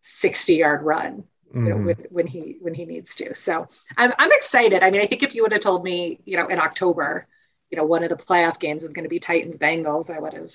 [0.00, 1.24] 60 yard run?
[1.48, 1.64] Mm-hmm.
[1.64, 1.86] you know, mm-hmm.
[1.86, 3.34] when, when he when he needs to.
[3.34, 4.82] So I'm I'm excited.
[4.82, 7.26] I mean, I think if you would have told me, you know, in October,
[7.70, 10.34] you know, one of the playoff games is going to be Titans Bengals, I would
[10.34, 10.52] have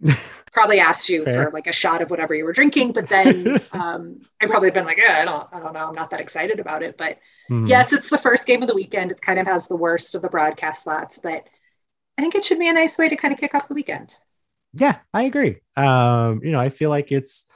[0.52, 1.44] probably asked you Fair.
[1.44, 4.74] for like a shot of whatever you were drinking, but then um, I probably have
[4.74, 6.98] been like, yeah, I don't, I don't know, I'm not that excited about it.
[6.98, 7.18] But
[7.50, 7.66] mm-hmm.
[7.66, 9.12] yes, it's the first game of the weekend.
[9.12, 11.48] It kind of has the worst of the broadcast slots, but
[12.18, 14.14] I think it should be a nice way to kind of kick off the weekend.
[14.74, 15.58] Yeah, I agree.
[15.76, 17.46] Um, you know, I feel like it's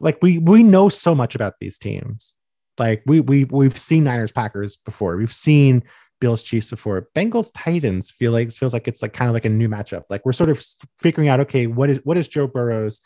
[0.00, 2.34] like we we know so much about these teams.
[2.78, 5.16] Like we we we've seen Niners Packers before.
[5.16, 5.82] We've seen
[6.20, 7.08] Bills Chiefs before.
[7.14, 10.04] Bengals Titans feel like feels like it's like kind of like a new matchup.
[10.10, 10.62] Like we're sort of
[11.00, 13.00] figuring out okay, what is what is Joe Burrow's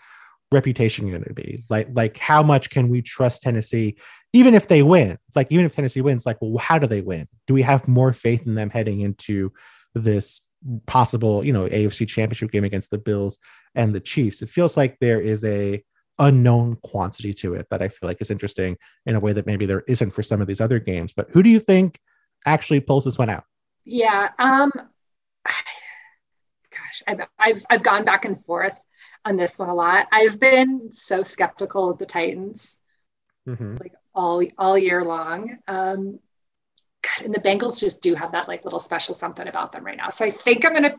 [0.50, 1.64] reputation going to be?
[1.70, 3.96] Like like how much can we trust Tennessee
[4.32, 5.18] even if they win?
[5.34, 7.26] Like even if Tennessee wins, like well how do they win?
[7.46, 9.52] Do we have more faith in them heading into
[9.94, 10.42] this
[10.86, 13.38] possible, you know, AFC championship game against the Bills
[13.74, 14.42] and the Chiefs.
[14.42, 15.82] It feels like there is a
[16.18, 19.66] unknown quantity to it that I feel like is interesting in a way that maybe
[19.66, 21.12] there isn't for some of these other games.
[21.12, 21.98] But who do you think
[22.46, 23.44] actually pulls this one out?
[23.84, 24.28] Yeah.
[24.38, 24.70] Um
[25.46, 28.78] gosh, I've I've I've gone back and forth
[29.24, 30.08] on this one a lot.
[30.12, 32.78] I've been so skeptical of the Titans
[33.48, 33.76] mm-hmm.
[33.80, 35.58] like all all year long.
[35.66, 36.18] Um
[37.02, 39.96] God, and the Bengals just do have that like little special something about them right
[39.96, 40.10] now.
[40.10, 40.96] So I think I'm gonna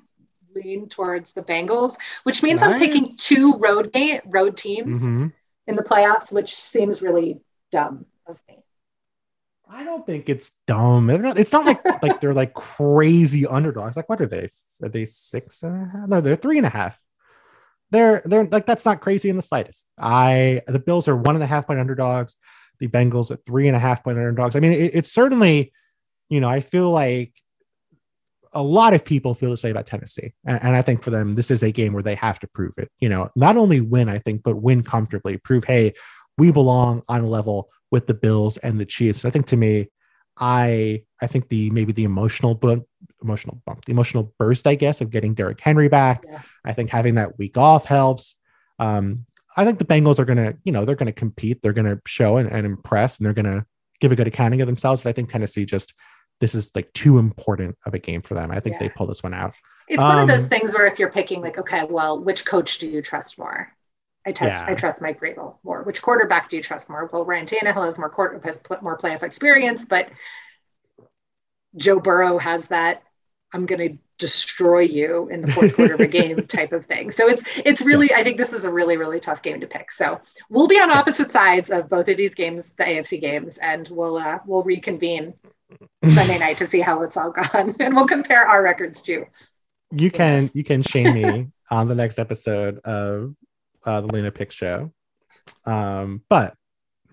[0.56, 2.74] lean towards the Bengals, which means nice.
[2.74, 5.28] I'm picking two road game road teams mm-hmm.
[5.68, 8.64] in the playoffs, which seems really dumb of me.
[9.70, 11.10] I don't think it's dumb.
[11.10, 13.98] It's not like like they're like crazy underdogs.
[13.98, 14.50] Like what are they?
[14.82, 16.10] Are they six and a half?
[16.10, 16.98] No, they're three and a half.
[17.90, 19.88] They're they're like that's not crazy in the slightest.
[19.98, 22.36] I the Bills are one and a half point underdogs.
[22.80, 24.56] The Bengals are three and a half point underdogs.
[24.56, 25.72] I mean, it, it's certainly,
[26.30, 27.34] you know, I feel like
[28.54, 30.34] a lot of people feel this way about Tennessee.
[30.46, 32.74] And, and, I think for them, this is a game where they have to prove
[32.78, 32.92] it.
[33.00, 35.38] You know, not only win, I think, but win comfortably.
[35.38, 35.94] Prove, hey,
[36.38, 39.24] we belong on a level with the Bills and the Chiefs.
[39.24, 39.90] And I think to me,
[40.38, 42.86] I I think the maybe the emotional bump,
[43.22, 46.26] emotional bump, the emotional burst, I guess, of getting Derrick Henry back.
[46.28, 46.42] Yeah.
[46.66, 48.36] I think having that week off helps.
[48.80, 52.38] Um, I think the Bengals are gonna, you know, they're gonna compete, they're gonna show
[52.38, 53.66] and, and impress, and they're gonna
[54.02, 55.02] give a good accounting of themselves.
[55.02, 55.94] But I think Tennessee just
[56.44, 58.52] this is like too important of a game for them.
[58.52, 58.80] I think yeah.
[58.80, 59.54] they pull this one out.
[59.88, 62.46] It's um, one of those um, things where if you're picking like, okay, well, which
[62.46, 63.72] coach do you trust more?
[64.26, 64.66] I trust yeah.
[64.70, 65.84] I trust Mike Vrabel more.
[65.84, 67.10] Which quarterback do you trust more?
[67.14, 70.10] Well, Ryan Tannehill has more court has more playoff experience, but
[71.78, 73.04] Joe Burrow has that.
[73.54, 77.10] I'm going to destroy you in the fourth quarter of a game type of thing.
[77.10, 78.20] So it's it's really yes.
[78.20, 79.94] I think this is a really really tough game to pick.
[79.94, 83.88] So we'll be on opposite sides of both of these games, the AFC games, and
[83.88, 85.36] we'll uh, we'll reconvene
[86.08, 89.26] Sunday night to see how it's all gone, and we'll compare our records too.
[89.92, 93.36] You can you can shame me on the next episode of
[93.86, 94.92] uh, the Lena Pick Show,
[95.66, 96.56] um, but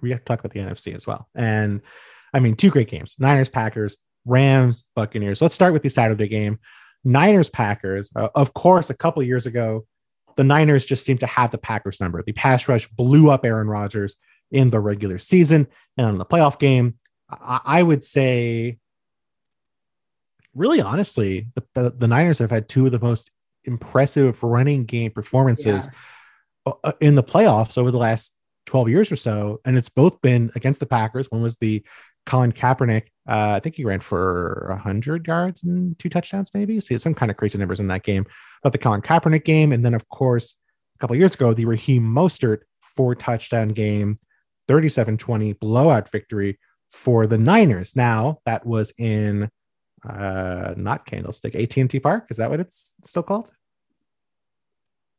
[0.00, 1.28] we have to talk about the NFC as well.
[1.34, 1.82] And
[2.32, 5.42] I mean, two great games: Niners, Packers, Rams, Buccaneers.
[5.42, 6.58] Let's start with the Saturday game.
[7.04, 8.10] Niners, Packers.
[8.14, 9.86] Uh, of course, a couple years ago,
[10.36, 12.22] the Niners just seemed to have the Packers number.
[12.22, 14.16] The pass rush blew up Aaron Rodgers
[14.50, 16.96] in the regular season and in the playoff game.
[17.30, 18.78] I, I would say,
[20.54, 23.30] really honestly, the, the, the, Niners have had two of the most
[23.64, 25.88] impressive running game performances
[26.66, 26.72] yeah.
[26.84, 28.34] Uh, in the playoffs over the last
[28.66, 29.60] 12 years or so.
[29.64, 31.30] And it's both been against the Packers.
[31.30, 31.84] One was the
[32.26, 33.08] Colin Kaepernick.
[33.28, 36.80] Uh, I think he ran for 100 yards and two touchdowns, maybe.
[36.80, 38.26] See, some kind of crazy numbers in that game.
[38.62, 39.72] But the Colin Kaepernick game.
[39.72, 40.56] And then, of course,
[40.96, 44.16] a couple years ago, the Raheem Mostert four touchdown game,
[44.68, 46.58] 37 20 blowout victory
[46.90, 47.96] for the Niners.
[47.96, 49.50] Now that was in
[50.04, 52.26] uh not Candlestick, AT&T Park.
[52.30, 53.52] Is that what it's still called?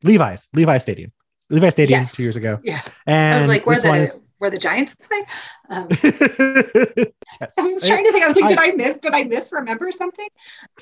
[0.03, 1.11] Levi's, Levi Stadium.
[1.49, 2.15] Levi Stadium yes.
[2.15, 2.59] two years ago.
[2.63, 2.81] Yeah.
[3.05, 4.23] And I was like, where the is...
[4.37, 5.21] where the Giants play?
[5.69, 7.55] Um, yes.
[7.59, 8.23] I was trying to think.
[8.23, 8.97] I was like, did I, I miss?
[8.99, 10.27] Did I misremember something?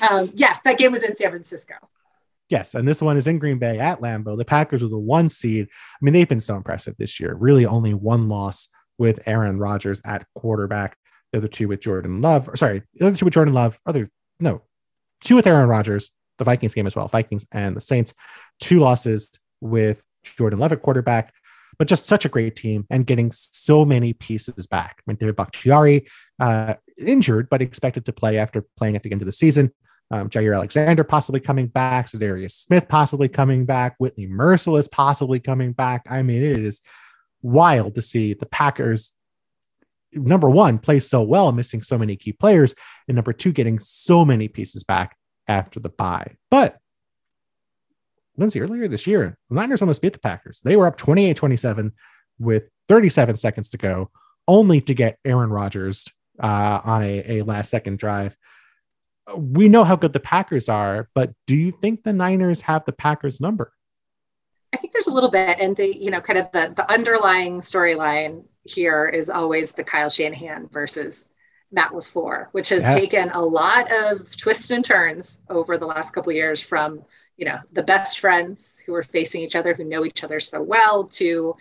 [0.09, 1.73] Um, yes, that game was in San Francisco.
[2.49, 4.37] Yes, and this one is in Green Bay at Lambeau.
[4.37, 5.67] The Packers were the one seed.
[5.71, 7.35] I mean, they've been so impressive this year.
[7.35, 10.95] Really, only one loss with Aaron Rodgers at quarterback.
[11.31, 12.49] The other two with Jordan Love.
[12.49, 13.79] Or sorry, the other two with Jordan Love.
[13.85, 14.07] Other
[14.39, 14.61] no,
[15.21, 16.11] two with Aaron Rodgers.
[16.37, 17.07] The Vikings game as well.
[17.07, 18.13] Vikings and the Saints.
[18.59, 19.29] Two losses
[19.61, 21.33] with Jordan Love at quarterback.
[21.77, 24.97] But just such a great team and getting so many pieces back.
[24.99, 26.07] I mean, David Bakhtiari
[26.39, 29.71] uh, injured, but expected to play after playing at the end of the season.
[30.11, 35.71] Um, Jaire Alexander possibly coming back, Za'Darius Smith possibly coming back, Whitney Mercilus possibly coming
[35.71, 36.05] back.
[36.09, 36.81] I mean, it is
[37.41, 39.13] wild to see the Packers
[40.13, 42.75] number one play so well, missing so many key players,
[43.07, 45.15] and number two getting so many pieces back
[45.47, 46.35] after the bye.
[46.49, 46.77] But
[48.37, 50.61] Lindsay, earlier this year, the Niners almost beat the Packers.
[50.61, 51.91] They were up 28 27
[52.39, 54.11] with 37 seconds to go,
[54.47, 56.05] only to get Aaron Rodgers
[56.41, 58.37] uh, on a, a last second drive.
[59.35, 62.93] We know how good the Packers are, but do you think the Niners have the
[62.93, 63.71] Packers number?
[64.73, 67.59] I think there's a little bit, and the you know kind of the the underlying
[67.59, 71.29] storyline here is always the Kyle Shanahan versus
[71.71, 72.93] Matt LaFleur, which has yes.
[72.93, 77.03] taken a lot of twists and turns over the last couple of years from
[77.39, 80.61] you know the best friends who are facing each other who know each other so
[80.61, 81.55] well to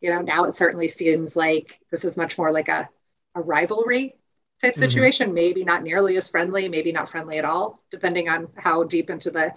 [0.00, 2.88] you know now it certainly seems like this is much more like a,
[3.36, 4.16] a rivalry
[4.60, 4.80] type mm-hmm.
[4.80, 5.34] situation mm-hmm.
[5.34, 9.30] maybe not nearly as friendly maybe not friendly at all depending on how deep into
[9.30, 9.52] the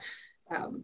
[0.55, 0.84] um,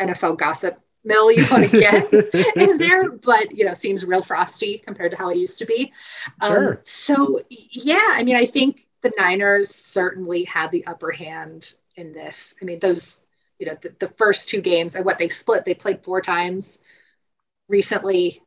[0.00, 2.12] nfl gossip mill you want to get
[2.56, 5.92] in there, but you know, seems real frosty compared to how it used to be.
[6.40, 6.80] Um, sure.
[6.82, 12.54] So yeah, I mean, I think the Niners certainly had the upper hand in this.
[12.60, 13.22] I mean, those
[13.58, 16.80] you know, the, the first two games and what they split, they played four times
[17.68, 18.42] recently.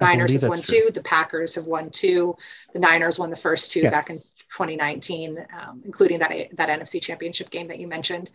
[0.00, 0.88] Niners have won two.
[0.92, 2.34] The Packers have won two.
[2.72, 3.92] The Niners won the first two yes.
[3.92, 4.16] back in
[4.52, 8.30] 2019, um, including that that NFC Championship game that you mentioned.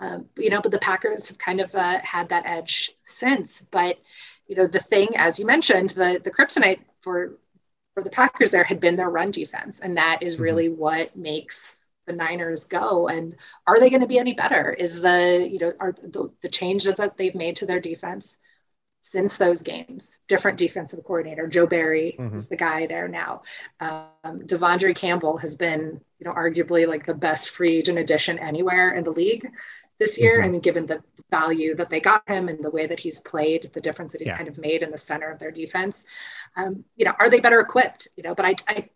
[0.00, 3.62] Um, you know, but the Packers have kind of uh, had that edge since.
[3.62, 3.98] But
[4.46, 7.38] you know, the thing, as you mentioned, the the kryptonite for
[7.94, 10.42] for the Packers there had been their run defense, and that is mm-hmm.
[10.42, 10.80] really mm-hmm.
[10.80, 13.08] what makes the Niners go.
[13.08, 14.72] And are they going to be any better?
[14.72, 18.38] Is the you know are the, the changes that they've made to their defense
[19.00, 20.18] since those games?
[20.28, 22.36] Different defensive coordinator, Joe Barry mm-hmm.
[22.36, 23.42] is the guy there now.
[23.80, 28.94] Um, De'Vondre Campbell has been you know arguably like the best free agent addition anywhere
[28.94, 29.50] in the league
[30.00, 30.38] this year.
[30.38, 30.44] Mm-hmm.
[30.44, 33.70] I mean, given the value that they got him and the way that he's played,
[33.72, 34.36] the difference that he's yeah.
[34.36, 36.04] kind of made in the center of their defense,
[36.56, 38.08] um, you know, are they better equipped?
[38.16, 38.88] You know, but I, I,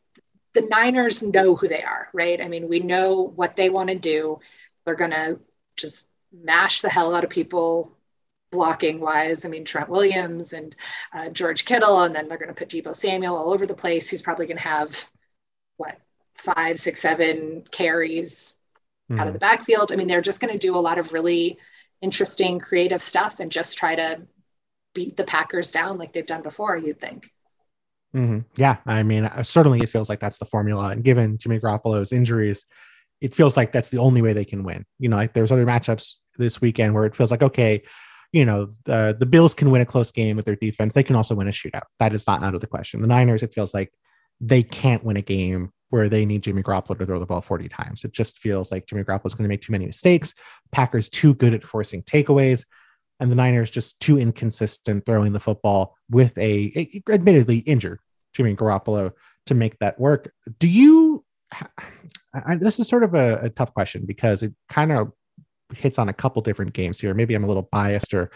[0.54, 2.40] the Niners know who they are, right?
[2.40, 4.40] I mean, we know what they want to do.
[4.84, 5.38] They're going to
[5.76, 7.96] just mash the hell out of people
[8.54, 9.44] blocking wise.
[9.44, 10.74] I mean, Trent Williams and
[11.12, 14.08] uh, George Kittle, and then they're going to put Deebo Samuel all over the place.
[14.08, 15.08] He's probably going to have
[15.76, 15.98] what
[16.36, 18.54] five, six, seven carries
[19.10, 19.20] mm-hmm.
[19.20, 19.92] out of the backfield.
[19.92, 21.58] I mean, they're just going to do a lot of really
[22.00, 24.22] interesting, creative stuff and just try to
[24.94, 27.30] beat the Packers down like they've done before, you'd think.
[28.14, 28.40] Mm-hmm.
[28.56, 28.76] Yeah.
[28.86, 30.90] I mean, uh, certainly it feels like that's the formula.
[30.90, 32.66] And given Jimmy Garoppolo's injuries,
[33.20, 34.84] it feels like that's the only way they can win.
[35.00, 37.82] You know, like there's other matchups this weekend where it feels like, okay,
[38.34, 40.92] you know, the, the Bills can win a close game with their defense.
[40.92, 41.84] They can also win a shootout.
[42.00, 43.00] That is not out of the question.
[43.00, 43.92] The Niners, it feels like
[44.40, 47.68] they can't win a game where they need Jimmy Garoppolo to throw the ball 40
[47.68, 48.02] times.
[48.02, 50.34] It just feels like Jimmy Garoppolo is going to make too many mistakes.
[50.72, 52.66] Packers too good at forcing takeaways,
[53.20, 58.00] and the Niners just too inconsistent throwing the football with a, a admittedly injured
[58.32, 59.12] Jimmy Garoppolo
[59.46, 60.32] to make that work.
[60.58, 61.24] Do you?
[62.34, 65.12] I, this is sort of a, a tough question because it kind of
[65.76, 67.14] hits on a couple different games here.
[67.14, 68.30] Maybe I'm a little biased or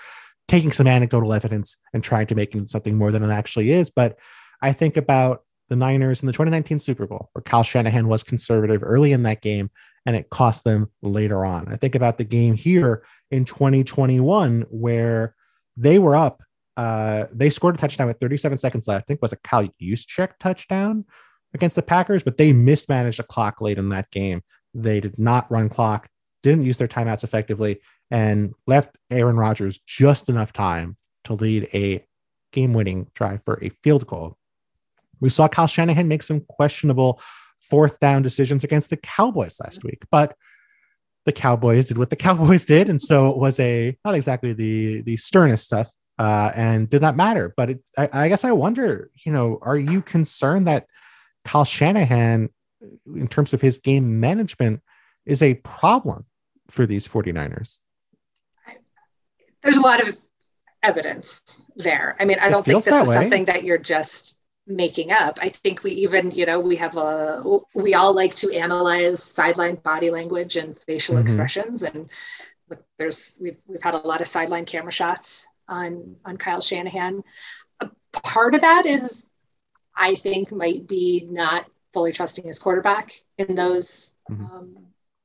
[0.47, 3.91] taking some anecdotal evidence and trying to make it something more than it actually is.
[3.91, 4.18] But
[4.62, 8.82] I think about the Niners in the 2019 Super Bowl, where Kyle Shanahan was conservative
[8.82, 9.70] early in that game
[10.07, 11.68] and it cost them later on.
[11.68, 15.34] I think about the game here in 2021 where
[15.76, 16.43] they were up.
[16.76, 19.05] Uh, they scored a touchdown with 37 seconds left.
[19.05, 21.05] I think it was a Kyle Juszczyk touchdown
[21.53, 24.43] against the Packers, but they mismanaged the clock late in that game.
[24.74, 26.09] They did not run clock,
[26.49, 27.80] didn't use their timeouts effectively,
[28.11, 32.05] and left Aaron Rodgers just enough time to lead a
[32.53, 34.38] game winning drive for a field goal
[35.20, 37.20] we saw Kyle Shanahan make some questionable
[37.61, 40.36] fourth down decisions against the Cowboys last week, but
[41.26, 45.03] the Cowboys did what the Cowboys did, and so it was a not exactly the
[45.03, 47.53] the sternest stuff, uh, and did not matter.
[47.57, 50.86] But it, I, I guess I wonder, you know, are you concerned that
[51.44, 52.49] Kyle Shanahan,
[53.07, 54.80] in terms of his game management,
[55.26, 56.24] is a problem
[56.70, 57.78] for these 49ers?
[59.62, 60.18] There's a lot of
[60.82, 62.16] evidence there.
[62.20, 63.14] I mean, I don't think this is way.
[63.14, 65.38] something that you're just making up.
[65.40, 67.42] I think we even, you know, we have a,
[67.74, 71.22] we all like to analyze sideline body language and facial mm-hmm.
[71.22, 71.82] expressions.
[71.82, 72.08] And
[72.98, 77.24] there's, we've, we've had a lot of sideline camera shots on, on Kyle Shanahan.
[77.80, 79.26] A part of that is,
[79.96, 84.44] I think might be not fully trusting his quarterback in those, mm-hmm.
[84.44, 84.76] um,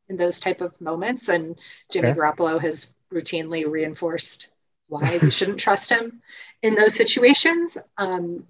[0.09, 1.29] in those type of moments.
[1.29, 1.57] And
[1.91, 2.19] Jimmy okay.
[2.19, 4.49] Garoppolo has routinely reinforced
[4.87, 6.21] why we shouldn't trust him
[6.61, 7.77] in those situations.
[7.97, 8.45] Um,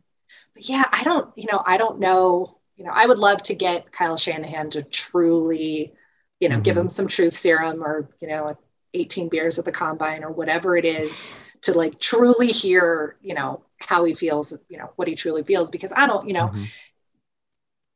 [0.54, 2.58] but yeah, I don't, you know, I don't know.
[2.76, 5.94] You know, I would love to get Kyle Shanahan to truly,
[6.40, 6.64] you know, mm-hmm.
[6.64, 8.58] give him some truth serum or, you know,
[8.94, 13.62] 18 beers at the combine or whatever it is to like truly hear, you know,
[13.78, 15.70] how he feels, you know, what he truly feels.
[15.70, 16.64] Because I don't, you know, mm-hmm.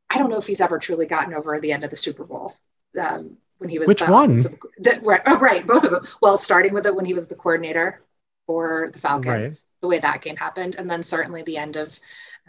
[0.09, 2.55] I don't know if he's ever truly gotten over the end of the Super Bowl.
[2.99, 4.37] Um, when he was which one?
[4.37, 6.05] The, right, oh, right, both of them.
[6.21, 8.01] Well, starting with it when he was the coordinator
[8.45, 9.81] for the Falcons, right.
[9.81, 11.99] the way that game happened, and then certainly the end of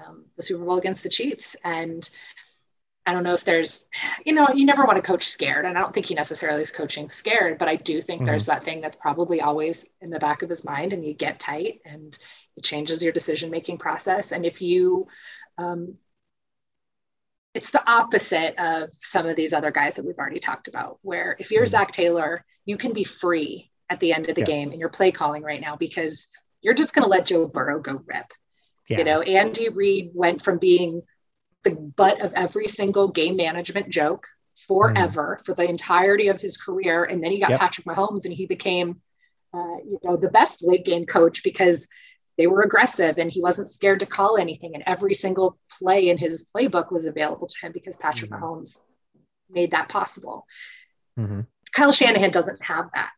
[0.04, 1.56] um, the Super Bowl against the Chiefs.
[1.64, 2.08] And
[3.08, 3.86] I don't know if there's,
[4.26, 5.64] you know, you never want to coach scared.
[5.64, 8.26] And I don't think he necessarily is coaching scared, but I do think mm-hmm.
[8.26, 11.40] there's that thing that's probably always in the back of his mind and you get
[11.40, 12.16] tight and
[12.56, 14.30] it changes your decision making process.
[14.30, 15.08] And if you,
[15.56, 15.96] um,
[17.54, 21.36] it's the opposite of some of these other guys that we've already talked about, where
[21.38, 21.70] if you're mm-hmm.
[21.70, 24.48] Zac Taylor, you can be free at the end of the yes.
[24.48, 26.28] game in your play calling right now because
[26.60, 28.26] you're just going to let Joe Burrow go rip.
[28.88, 28.98] Yeah.
[28.98, 31.02] You know, Andy Reid went from being
[31.64, 34.26] the butt of every single game management joke
[34.66, 35.44] forever mm.
[35.44, 37.60] for the entirety of his career, and then he got yep.
[37.60, 39.00] Patrick Mahomes, and he became,
[39.54, 41.88] uh, you know, the best late game coach because
[42.38, 46.16] they were aggressive and he wasn't scared to call anything, and every single play in
[46.16, 48.42] his playbook was available to him because Patrick mm-hmm.
[48.42, 48.78] Mahomes
[49.50, 50.46] made that possible.
[51.18, 51.40] Mm-hmm.
[51.72, 53.10] Kyle Shanahan doesn't have that.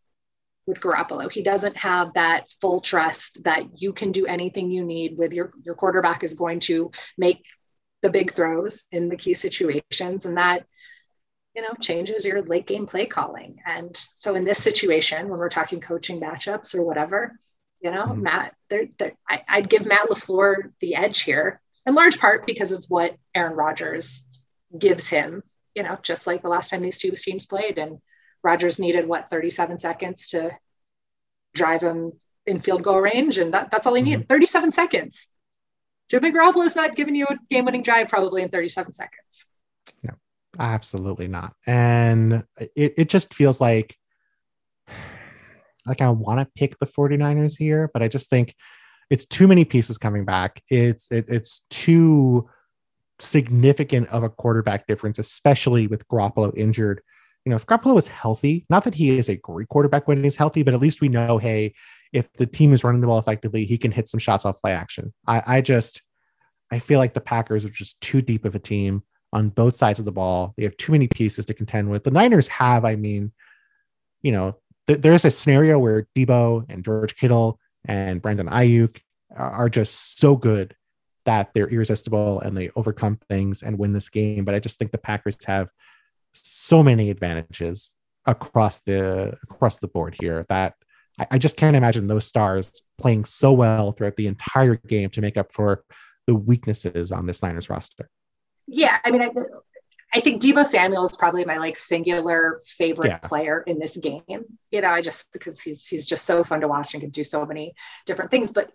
[0.66, 1.30] with Garoppolo.
[1.30, 5.52] He doesn't have that full trust that you can do anything you need with your
[5.64, 7.44] your quarterback is going to make
[8.02, 10.64] the big throws in the key situations and that
[11.54, 13.56] you know changes your late game play calling.
[13.66, 17.38] And so in this situation when we're talking coaching matchups or whatever,
[17.80, 18.22] you know, mm-hmm.
[18.22, 22.72] Matt, they're, they're, I, I'd give Matt LaFleur the edge here in large part because
[22.72, 24.24] of what Aaron Rodgers
[24.76, 25.42] gives him,
[25.74, 27.98] you know, just like the last time these two teams played and
[28.42, 30.50] Rodgers needed what 37 seconds to
[31.54, 32.12] drive him
[32.46, 34.20] in field goal range, and that, that's all he needed.
[34.20, 34.34] Mm-hmm.
[34.34, 35.28] 37 seconds.
[36.08, 39.46] Jimmy Garoppolo is not giving you a game-winning drive probably in 37 seconds.
[40.02, 40.14] No,
[40.58, 41.54] absolutely not.
[41.66, 43.96] And it, it just feels like
[45.90, 48.54] like I want to pick the 49ers here, but I just think
[49.10, 50.62] it's too many pieces coming back.
[50.70, 52.48] It's it, it's too
[53.18, 57.02] significant of a quarterback difference, especially with Garoppolo injured
[57.44, 60.36] you know, if Garoppolo is healthy, not that he is a great quarterback when he's
[60.36, 61.74] healthy, but at least we know, hey,
[62.12, 64.72] if the team is running the ball effectively, he can hit some shots off play
[64.72, 65.14] action.
[65.26, 66.02] I, I just,
[66.70, 69.98] I feel like the Packers are just too deep of a team on both sides
[69.98, 70.54] of the ball.
[70.56, 72.04] They have too many pieces to contend with.
[72.04, 73.32] The Niners have, I mean,
[74.22, 79.00] you know, th- there's a scenario where Deebo and George Kittle and Brandon Aiyuk
[79.36, 80.74] are just so good
[81.24, 84.44] that they're irresistible and they overcome things and win this game.
[84.44, 85.68] But I just think the Packers have
[86.32, 87.94] so many advantages
[88.26, 90.74] across the across the board here that
[91.18, 95.20] I, I just can't imagine those stars playing so well throughout the entire game to
[95.20, 95.84] make up for
[96.26, 98.08] the weaknesses on this Niners roster.
[98.66, 99.30] Yeah, I mean, I,
[100.12, 103.18] I think Deebo Samuel is probably my like singular favorite yeah.
[103.18, 104.22] player in this game.
[104.70, 107.24] You know, I just because he's he's just so fun to watch and can do
[107.24, 107.74] so many
[108.06, 108.52] different things.
[108.52, 108.72] But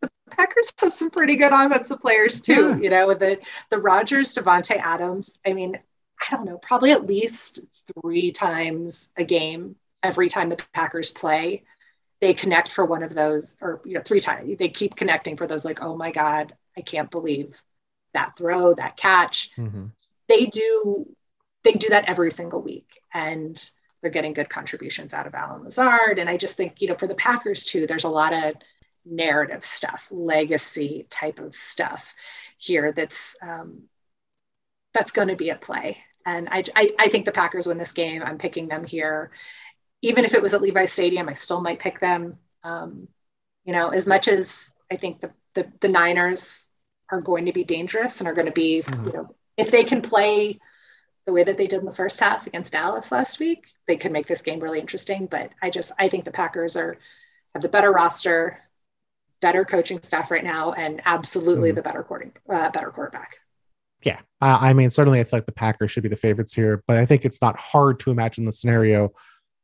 [0.00, 2.70] the Packers have some pretty good offensive players too.
[2.70, 2.76] Yeah.
[2.76, 3.38] You know, with the
[3.70, 5.38] the Rodgers, Davante Adams.
[5.46, 5.78] I mean,
[6.20, 7.60] I don't know, probably at least
[8.02, 11.64] three times a game every time the Packers play.
[12.20, 14.56] They connect for one of those, or you know, three times.
[14.58, 17.60] They keep connecting for those, like, oh my God, I can't believe
[18.14, 19.50] that throw, that catch.
[19.56, 19.86] Mm-hmm.
[20.28, 21.06] They do
[21.64, 23.00] they do that every single week.
[23.12, 23.58] And
[24.00, 26.18] they're getting good contributions out of Allen Lazard.
[26.18, 28.52] And I just think, you know, for the Packers too, there's a lot of
[29.06, 32.14] narrative stuff, legacy type of stuff
[32.58, 33.84] here that's um,
[34.92, 35.98] that's going to be at play.
[36.26, 38.22] And I, I, I, think the Packers win this game.
[38.22, 39.30] I'm picking them here.
[40.02, 42.38] Even if it was at Levi Stadium, I still might pick them.
[42.62, 43.08] Um,
[43.64, 46.70] you know, as much as I think the, the, the Niners
[47.10, 49.06] are going to be dangerous and are going to be, mm-hmm.
[49.06, 50.58] you know, if they can play
[51.26, 54.12] the way that they did in the first half against Dallas last week, they could
[54.12, 55.26] make this game really interesting.
[55.26, 56.98] But I just I think the Packers are
[57.54, 58.58] have the better roster,
[59.40, 61.76] better coaching staff right now, and absolutely mm-hmm.
[61.76, 63.38] the better quarter, uh, better quarterback
[64.04, 66.82] yeah, uh, I mean, certainly I feel like the Packers should be the favorites here,
[66.86, 69.12] but I think it's not hard to imagine the scenario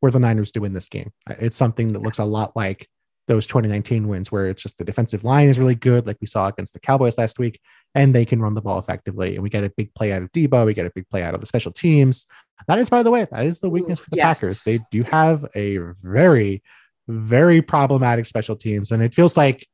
[0.00, 1.12] where the Niners do win this game.
[1.28, 2.88] It's something that looks a lot like
[3.28, 6.48] those 2019 wins, where it's just the defensive line is really good, like we saw
[6.48, 7.60] against the Cowboys last week,
[7.94, 9.34] and they can run the ball effectively.
[9.34, 11.34] And we get a big play out of Deebo, we get a big play out
[11.34, 12.26] of the special teams.
[12.68, 14.40] That is, by the way, that is the weakness for the yes.
[14.40, 14.64] Packers.
[14.64, 16.62] They do have a very,
[17.08, 19.66] very problematic special teams, and it feels like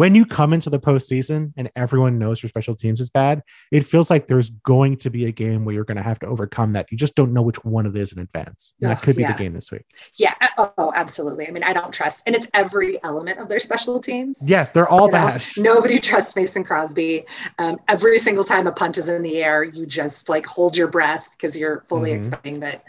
[0.00, 3.84] when you come into the postseason and everyone knows your special teams is bad, it
[3.84, 6.72] feels like there's going to be a game where you're going to have to overcome
[6.72, 6.90] that.
[6.90, 8.72] You just don't know which one it is in advance.
[8.82, 9.32] Oh, that could be yeah.
[9.32, 9.84] the game this week.
[10.14, 10.32] Yeah.
[10.56, 11.46] Oh, absolutely.
[11.46, 14.42] I mean, I don't trust, and it's every element of their special teams.
[14.42, 15.42] Yes, they're all you bad.
[15.58, 15.62] Know?
[15.74, 17.26] Nobody trusts Mason Crosby.
[17.58, 20.88] Um, every single time a punt is in the air, you just like hold your
[20.88, 22.20] breath because you're fully mm-hmm.
[22.20, 22.84] expecting that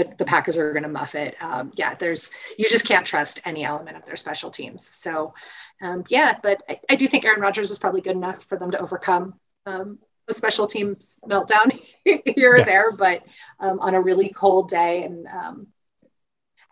[0.00, 1.36] the, the Packers are going to muff it.
[1.42, 4.88] Um, yeah, there's you just can't trust any element of their special teams.
[4.94, 5.34] So
[5.82, 8.70] um, yeah, but I, I, do think Aaron Rodgers is probably good enough for them
[8.70, 9.34] to overcome
[9.66, 9.98] um,
[10.28, 11.72] a special teams meltdown
[12.04, 12.60] here yes.
[12.60, 12.84] or there.
[12.98, 13.22] But
[13.60, 15.66] um, on a really cold day, and um,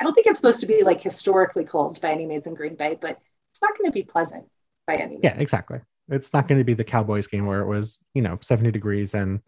[0.00, 2.76] I don't think it's supposed to be like historically cold by any means in Green
[2.76, 3.18] Bay, but
[3.52, 4.46] it's not going to be pleasant
[4.86, 5.20] by any means.
[5.24, 5.80] Yeah, exactly.
[6.08, 9.12] It's not going to be the Cowboys game where it was, you know, 70 degrees
[9.12, 9.42] and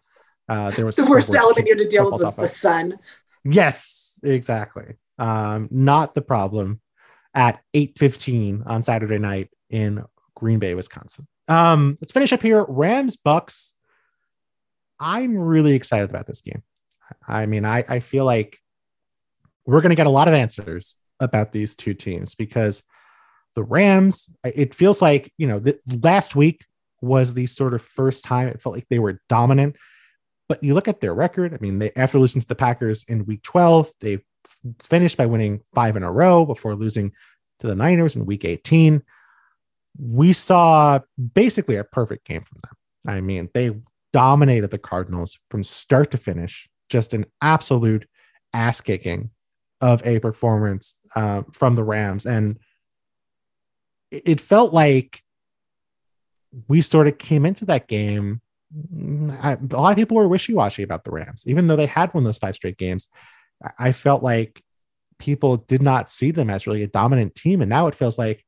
[0.51, 2.97] uh, there was the worst element you had to deal with was the sun.
[3.43, 4.95] Yes, exactly.
[5.17, 6.81] Um, not the problem
[7.33, 10.03] at 8:15 on Saturday night in
[10.35, 11.27] Green Bay, Wisconsin.
[11.47, 12.65] Um, let's finish up here.
[12.67, 13.73] Rams Bucs.
[14.99, 16.63] I'm really excited about this game.
[17.27, 18.59] I mean, I, I feel like
[19.65, 22.83] we're going to get a lot of answers about these two teams because
[23.55, 26.65] the Rams, it feels like, you know, the, last week
[27.01, 29.75] was the sort of first time it felt like they were dominant.
[30.51, 33.25] But you look at their record, I mean, they after losing to the Packers in
[33.25, 34.19] week 12, they
[34.83, 37.13] finished by winning five in a row before losing
[37.59, 39.01] to the Niners in week 18.
[39.97, 40.99] We saw
[41.33, 43.15] basically a perfect game from them.
[43.15, 43.77] I mean, they
[44.11, 48.05] dominated the Cardinals from start to finish, just an absolute
[48.53, 49.29] ass kicking
[49.79, 52.59] of a performance uh, from the Rams, and
[54.11, 55.23] it felt like
[56.67, 58.41] we sort of came into that game.
[59.41, 62.13] I, a lot of people were wishy washy about the Rams, even though they had
[62.13, 63.07] won those five straight games.
[63.77, 64.61] I felt like
[65.19, 67.61] people did not see them as really a dominant team.
[67.61, 68.43] And now it feels like,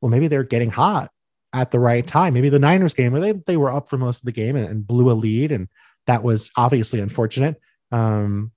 [0.00, 1.10] well, maybe they're getting hot
[1.52, 2.34] at the right time.
[2.34, 4.68] Maybe the Niners game where they, they were up for most of the game and,
[4.68, 5.52] and blew a lead.
[5.52, 5.68] And
[6.06, 7.60] that was obviously unfortunate.
[7.90, 8.52] Um,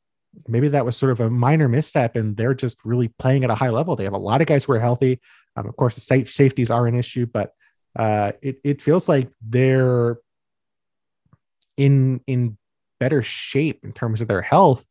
[0.48, 3.56] maybe that was sort of a minor misstep and they're just really playing at a
[3.56, 3.96] high level.
[3.96, 5.22] They have a lot of guys who are healthy.
[5.56, 7.54] Um, of course, the safe, safeties are an issue, but
[7.96, 10.18] uh, it, it feels like they're
[11.82, 12.58] in in
[13.00, 14.86] better shape in terms of their health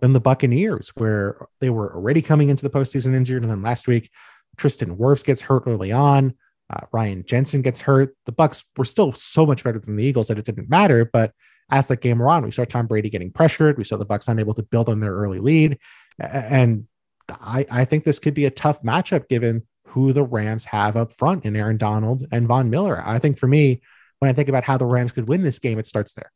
[0.00, 3.42] than the Buccaneers, where they were already coming into the postseason injured.
[3.42, 4.10] And then last week,
[4.56, 6.34] Tristan Wirfs gets hurt early on.
[6.72, 8.16] Uh, Ryan Jensen gets hurt.
[8.24, 11.04] The Bucs were still so much better than the Eagles that it didn't matter.
[11.04, 11.32] But
[11.70, 13.76] as the game went on, we saw Tom Brady getting pressured.
[13.76, 15.78] We saw the Bucs unable to build on their early lead,
[16.18, 16.86] and
[17.28, 21.12] I, I think this could be a tough matchup given who the Rams have up
[21.12, 23.02] front in Aaron Donald and Von Miller.
[23.04, 23.82] I think for me,
[24.24, 26.32] when I think about how the Rams could win this game, it starts there.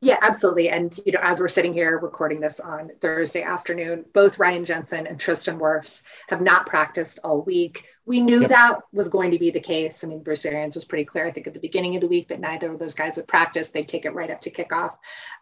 [0.00, 0.70] Yeah, absolutely.
[0.70, 5.06] And you know, as we're sitting here recording this on Thursday afternoon, both Ryan Jensen
[5.06, 7.84] and Tristan Wirfs have not practiced all week.
[8.04, 8.50] We knew yep.
[8.50, 10.02] that was going to be the case.
[10.02, 12.28] I mean, Bruce Arians was pretty clear, I think, at the beginning of the week
[12.28, 13.68] that neither of those guys would practice.
[13.68, 14.94] They'd take it right up to kickoff.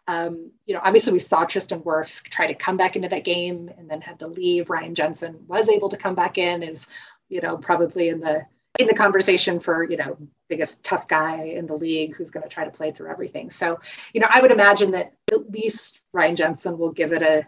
[0.07, 3.69] Um, you know, obviously we saw Tristan Wirfs try to come back into that game
[3.77, 4.69] and then had to leave.
[4.69, 6.87] Ryan Jensen was able to come back in, is
[7.27, 8.43] you know, probably in the
[8.79, 10.17] in the conversation for you know
[10.49, 13.49] biggest tough guy in the league who's going to try to play through everything.
[13.49, 13.79] So
[14.13, 17.45] you know i would imagine that at least ryan jensen will give it a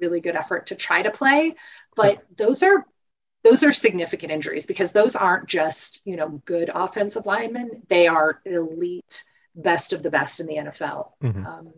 [0.00, 1.54] really good effort to try to play.
[1.96, 2.86] But those are
[3.42, 7.82] those are significant injuries because those aren't just you know good offensive linemen.
[7.88, 11.46] They are elite best of the best in the nfl mm-hmm.
[11.46, 11.72] um,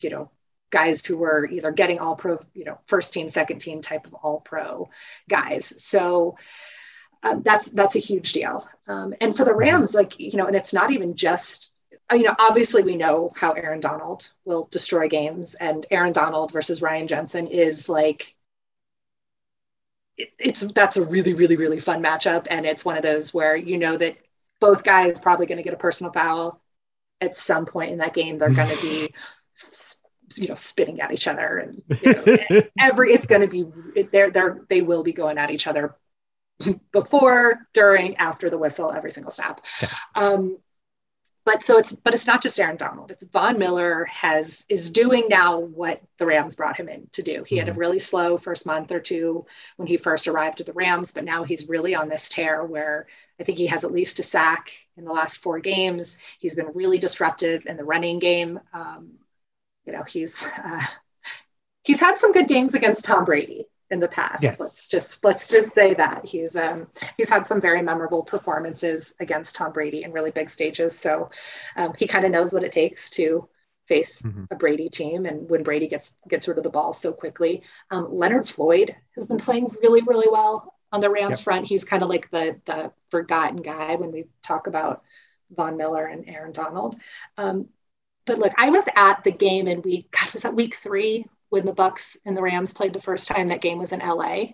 [0.00, 0.30] you know
[0.70, 4.14] guys who were either getting all pro you know first team second team type of
[4.14, 4.88] all pro
[5.28, 5.72] guys.
[5.82, 6.36] So
[7.22, 8.66] um, that's that's a huge deal.
[8.86, 11.72] Um, and for the Rams, like you know, and it's not even just
[12.12, 16.82] you know, obviously we know how Aaron Donald will destroy games, and Aaron Donald versus
[16.82, 18.34] Ryan Jensen is like
[20.16, 23.56] it, it's that's a really really really fun matchup, and it's one of those where
[23.56, 24.16] you know that
[24.60, 26.60] both guys probably going to get a personal foul
[27.20, 28.38] at some point in that game.
[28.38, 29.08] They're going to be
[30.36, 34.30] you know spitting at each other and you know, every it's going to be they're
[34.30, 35.94] they're they will be going at each other
[36.92, 39.64] before, during, after the whistle, every single snap.
[39.80, 39.98] Yes.
[40.14, 40.58] Um,
[41.46, 43.12] but so it's but it's not just Aaron Donald.
[43.12, 47.44] It's Von Miller has is doing now what the Rams brought him in to do.
[47.44, 47.60] He mm-hmm.
[47.60, 47.80] had a mm-hmm.
[47.80, 49.46] really slow first month or two
[49.76, 53.06] when he first arrived at the Rams, but now he's really on this tear where
[53.38, 56.18] I think he has at least a sack in the last four games.
[56.40, 58.58] He's been really disruptive in the running game.
[58.72, 59.12] Um,
[59.84, 60.84] you know, he's uh,
[61.84, 64.42] he's had some good games against Tom Brady in the past.
[64.42, 64.60] Yes.
[64.60, 69.54] Let's just let's just say that he's um, he's had some very memorable performances against
[69.54, 70.98] Tom Brady in really big stages.
[70.98, 71.30] So
[71.76, 73.48] um, he kind of knows what it takes to
[73.86, 74.44] face mm-hmm.
[74.50, 77.62] a Brady team and when Brady gets gets rid of the ball so quickly.
[77.90, 81.44] Um, Leonard Floyd has been playing really really well on the Rams yep.
[81.44, 81.66] front.
[81.66, 85.02] He's kind of like the the forgotten guy when we talk about
[85.50, 86.96] Von Miller and Aaron Donald.
[87.36, 87.68] Um,
[88.24, 91.64] but look, I was at the game in week God was that week three when
[91.64, 93.48] the Bucs and the Rams played the first time.
[93.48, 94.52] That game was in LA,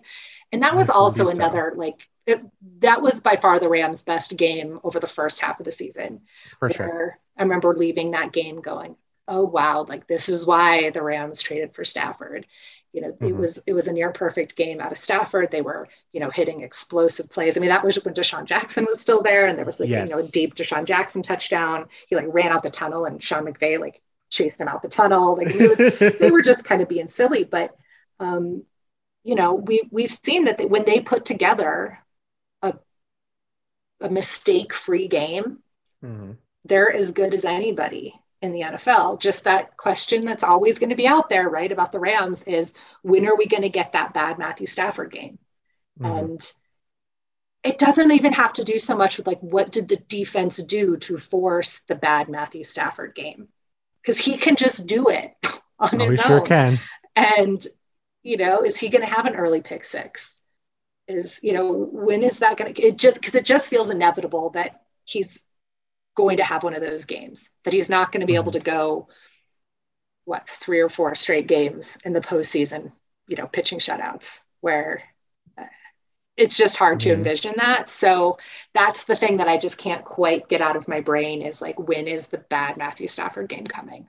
[0.51, 1.79] and that was also another so.
[1.79, 2.41] like it,
[2.79, 6.21] that was by far the Rams' best game over the first half of the season.
[6.59, 8.95] For sure, I remember leaving that game going,
[9.27, 12.45] "Oh wow, like this is why the Rams traded for Stafford."
[12.93, 13.25] You know, mm-hmm.
[13.25, 15.49] it was it was a near perfect game out of Stafford.
[15.49, 17.57] They were, you know, hitting explosive plays.
[17.57, 20.09] I mean, that was when DeSean Jackson was still there, and there was like, yes.
[20.09, 21.87] you know, a deep DeSean Jackson touchdown.
[22.07, 24.01] He like ran out the tunnel, and Sean McVay like
[24.33, 25.37] chased them out the tunnel.
[25.37, 27.43] Like was, they were just kind of being silly.
[27.43, 27.75] But
[28.19, 28.63] um,
[29.23, 31.99] you know, we we've seen that they, when they put together
[32.61, 32.73] a
[34.01, 35.59] a mistake-free game,
[36.03, 36.31] mm-hmm.
[36.65, 39.21] they're as good as anybody in the NFL.
[39.21, 42.73] Just that question that's always going to be out there, right, about the Rams is
[43.01, 45.39] when are we going to get that bad Matthew Stafford game?
[45.99, 46.17] Mm-hmm.
[46.17, 46.53] And
[47.63, 50.97] it doesn't even have to do so much with like what did the defense do
[50.97, 53.47] to force the bad Matthew Stafford game?
[54.03, 55.33] Because he can just do it
[55.79, 56.27] on oh, his own.
[56.27, 56.79] sure can.
[57.15, 57.65] And
[58.21, 60.33] you know, is he going to have an early pick six?
[61.07, 62.81] Is you know, when is that going to?
[62.81, 65.43] It just because it just feels inevitable that he's
[66.15, 68.43] going to have one of those games that he's not going to be mm-hmm.
[68.43, 69.07] able to go
[70.25, 72.91] what three or four straight games in the postseason.
[73.27, 75.03] You know, pitching shutouts where
[76.35, 77.19] it's just hard to mm-hmm.
[77.19, 77.89] envision that.
[77.89, 78.37] So
[78.73, 81.79] that's the thing that I just can't quite get out of my brain is like,
[81.79, 84.07] when is the bad Matthew Stafford game coming?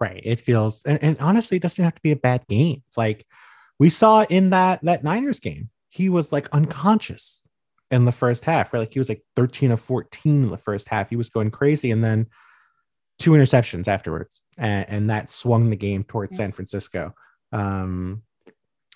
[0.00, 0.22] Right.
[0.24, 2.82] It feels, and, and honestly, it doesn't have to be a bad game.
[2.96, 3.26] Like
[3.78, 7.42] we saw in that that Niners game, he was like unconscious
[7.90, 8.80] in the first half, right?
[8.80, 11.10] Like he was like 13 of 14 in the first half.
[11.10, 11.90] He was going crazy.
[11.90, 12.28] And then
[13.18, 14.40] two interceptions afterwards.
[14.56, 17.14] And, and that swung the game towards San Francisco.
[17.52, 18.22] Um,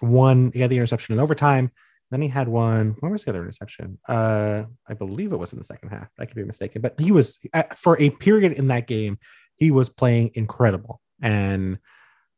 [0.00, 1.70] one, he had the interception in overtime.
[2.14, 2.94] Then he had one.
[3.00, 3.98] Where was the other interception?
[4.08, 6.08] Uh, I believe it was in the second half.
[6.16, 7.40] I could be mistaken, but he was
[7.74, 9.18] for a period in that game.
[9.56, 11.80] He was playing incredible, and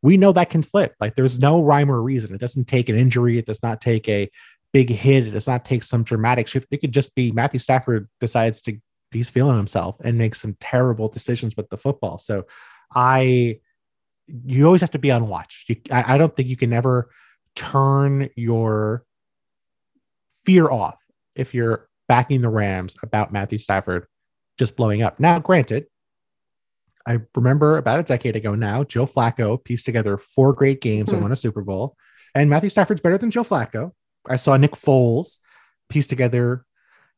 [0.00, 0.94] we know that can flip.
[0.98, 2.34] Like there's no rhyme or reason.
[2.34, 3.36] It doesn't take an injury.
[3.36, 4.30] It does not take a
[4.72, 5.26] big hit.
[5.26, 6.68] It does not take some dramatic shift.
[6.70, 8.78] It could just be Matthew Stafford decides to
[9.10, 12.16] he's feeling himself and makes some terrible decisions with the football.
[12.16, 12.46] So
[12.94, 13.60] I
[14.26, 15.66] you always have to be on watch.
[15.68, 17.10] You, I, I don't think you can ever
[17.54, 19.05] turn your
[20.46, 21.02] fear off
[21.36, 24.06] if you're backing the Rams about Matthew Stafford
[24.58, 25.20] just blowing up.
[25.20, 25.86] Now, granted,
[27.06, 31.16] I remember about a decade ago now, Joe Flacco pieced together four great games mm-hmm.
[31.16, 31.96] and won a Super Bowl.
[32.34, 33.92] And Matthew Stafford's better than Joe Flacco.
[34.28, 35.38] I saw Nick Foles
[35.88, 36.64] piece together.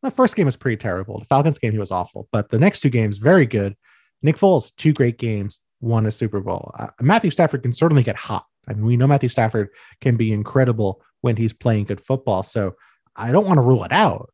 [0.03, 1.19] The first game was pretty terrible.
[1.19, 2.29] The Falcons game, he was awful.
[2.33, 3.77] But the next two games, very good.
[4.23, 6.71] Nick Foles, two great games, won a Super Bowl.
[6.79, 8.45] Uh, Matthew Stafford can certainly get hot.
[8.69, 9.71] I mean, we know Matthew Stafford
[10.01, 12.43] can be incredible when he's playing good football.
[12.43, 12.75] So
[13.19, 14.31] I don't want to rule it out,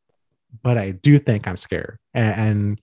[0.63, 1.99] but I do think I'm scared.
[2.13, 2.81] And, and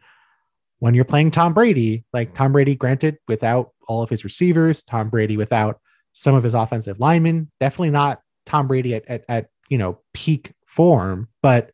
[0.80, 5.10] when you're playing Tom Brady, like Tom Brady, granted, without all of his receivers, Tom
[5.10, 5.80] Brady without
[6.14, 10.54] some of his offensive linemen, definitely not Tom Brady at, at, at you know peak
[10.66, 11.72] form, but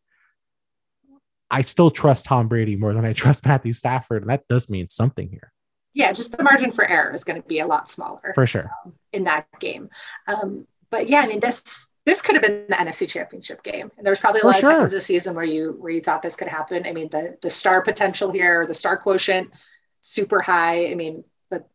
[1.50, 4.90] I still trust Tom Brady more than I trust Matthew Stafford, and that does mean
[4.90, 5.54] something here.
[5.94, 8.70] Yeah, just the margin for error is going to be a lot smaller for sure
[8.86, 9.90] um, in that game.
[10.28, 13.92] Um, but yeah, I mean this this could have been the NFC Championship game.
[13.98, 14.72] And there was probably a For lot sure.
[14.72, 16.88] of times this season where you where you thought this could happen.
[16.88, 19.52] I mean, the the star potential here, the star quotient,
[20.00, 20.88] super high.
[20.88, 21.66] I mean, the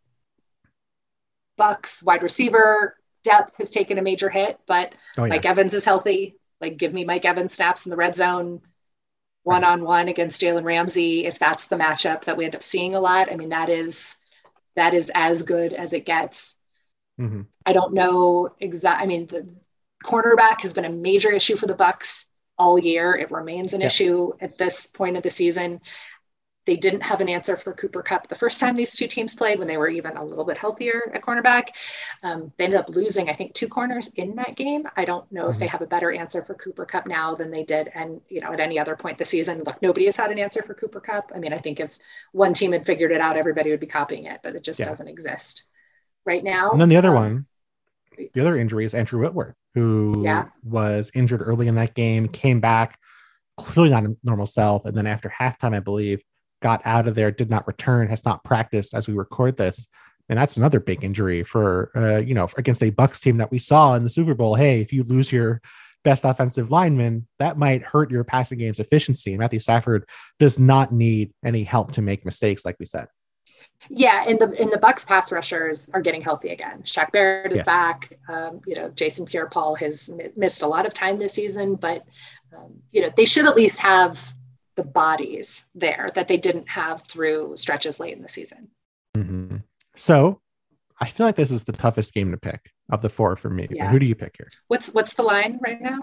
[1.61, 5.28] Bucs wide receiver depth has taken a major hit, but oh, yeah.
[5.28, 6.39] Mike Evans is healthy.
[6.62, 8.62] Like, give me Mike Evans snaps in the red zone,
[9.43, 11.26] one on one against Jalen Ramsey.
[11.26, 14.16] If that's the matchup that we end up seeing a lot, I mean, that is
[14.76, 16.57] that is as good as it gets.
[17.20, 17.43] Mm-hmm.
[17.66, 19.05] I don't know exactly.
[19.05, 19.47] I mean, the
[20.03, 22.26] cornerback has been a major issue for the Bucs
[22.59, 23.14] all year.
[23.14, 25.80] It remains an issue at this point of the season.
[26.64, 29.59] They didn't have an answer for Cooper Kupp the first time these two teams played
[29.59, 31.70] when they were even a little bit healthier at cornerback.
[32.22, 34.86] Um, they ended up losing, I think, two corners in that game.
[34.96, 35.50] I don't know mm-hmm.
[35.50, 35.72] if they mm-hmm.
[35.72, 38.61] have a better answer for Cooper Kupp now than they did, and you know, at
[38.61, 39.64] any other point this season.
[39.64, 41.32] Look, nobody has had an answer for Cooper Kupp.
[41.34, 41.98] I mean, I think if
[42.30, 44.86] one team had figured it out, everybody would be copying it, but it just yeah.
[44.86, 45.64] doesn't exist
[46.24, 46.70] right now.
[46.70, 47.46] And then the other um, one,
[48.16, 50.46] the other injury is Andrew Whitworth, who yeah.
[50.64, 52.98] was injured early in that game, came back,
[53.56, 56.22] clearly not a normal self, and then after halftime, I believe,
[56.60, 59.88] got out of there, did not return, has not practiced as we record this.
[60.28, 63.58] And that's another big injury for uh, you know against a Bucs team that we
[63.58, 64.54] saw in the Super Bowl.
[64.54, 65.60] Hey, if you lose your
[66.04, 69.32] best offensive lineman, that might hurt your passing game's efficiency.
[69.32, 70.08] And Matthew Stafford
[70.38, 73.08] does not need any help to make mistakes, like we said.
[73.88, 76.82] Yeah, and the in the Bucs pass rushers are getting healthy again.
[76.82, 77.66] Shaq Barrett is yes.
[77.66, 78.18] back.
[78.28, 82.04] Um, you know, Jason Pierre-Paul has m- missed a lot of time this season, but
[82.56, 84.34] um, you know they should at least have
[84.76, 88.68] the bodies there that they didn't have through stretches late in the season.
[89.16, 89.56] Mm-hmm.
[89.94, 90.40] So,
[91.00, 93.68] I feel like this is the toughest game to pick of the four for me.
[93.70, 93.90] Yeah.
[93.90, 94.48] Who do you pick here?
[94.68, 95.98] What's what's the line right now?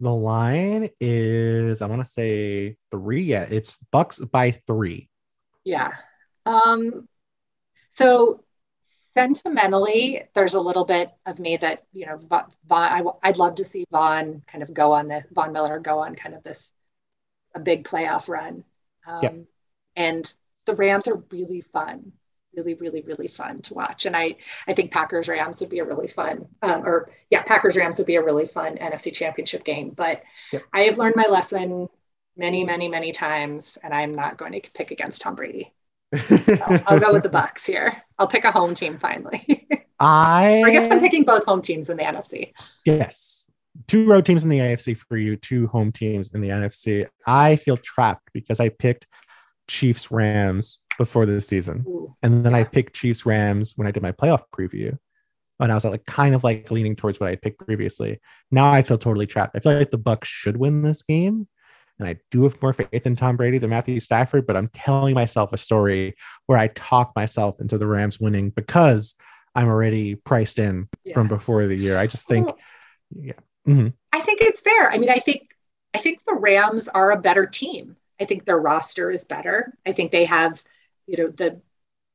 [0.00, 3.22] The line is I want to say three.
[3.22, 5.08] Yeah, it's Bucs by three.
[5.64, 5.92] Yeah.
[6.48, 7.08] Um,
[7.90, 8.42] so
[9.12, 13.64] sentimentally, there's a little bit of me that you know, Von, I, I'd love to
[13.64, 16.68] see Von kind of go on this, Von Miller go on kind of this
[17.54, 18.64] a big playoff run.
[19.06, 19.32] Um, yeah.
[19.96, 20.34] And
[20.66, 22.12] the Rams are really fun,
[22.54, 24.06] really, really, really fun to watch.
[24.06, 24.36] And I,
[24.66, 28.06] I think Packers Rams would be a really fun, um, or yeah, Packers Rams would
[28.06, 29.90] be a really fun NFC Championship game.
[29.90, 30.22] But
[30.52, 30.62] yep.
[30.72, 31.88] I have learned my lesson
[32.36, 35.72] many, many, many times, and I'm not going to pick against Tom Brady.
[36.12, 38.02] I'll, I'll go with the Bucs here.
[38.18, 39.66] I'll pick a home team finally.
[40.00, 42.52] I, I guess I'm picking both home teams in the NFC.
[42.84, 43.50] Yes.
[43.86, 47.06] Two road teams in the AFC for you, two home teams in the NFC.
[47.26, 49.06] I feel trapped because I picked
[49.68, 51.84] Chiefs Rams before this season.
[51.86, 52.58] Ooh, and then yeah.
[52.58, 54.98] I picked Chiefs Rams when I did my playoff preview.
[55.60, 58.20] And I was like kind of like leaning towards what I picked previously.
[58.52, 59.56] Now I feel totally trapped.
[59.56, 61.48] I feel like the Bucs should win this game
[61.98, 65.14] and I do have more faith in Tom Brady than Matthew Stafford, but I'm telling
[65.14, 66.14] myself a story
[66.46, 69.14] where I talk myself into the Rams winning because
[69.54, 71.14] I'm already priced in yeah.
[71.14, 71.98] from before the year.
[71.98, 72.48] I just think,
[73.10, 73.32] yeah.
[73.66, 73.88] Mm-hmm.
[74.12, 74.90] I think it's fair.
[74.90, 75.54] I mean, I think
[75.94, 77.96] I think the Rams are a better team.
[78.20, 79.74] I think their roster is better.
[79.86, 80.62] I think they have,
[81.06, 81.60] you know, the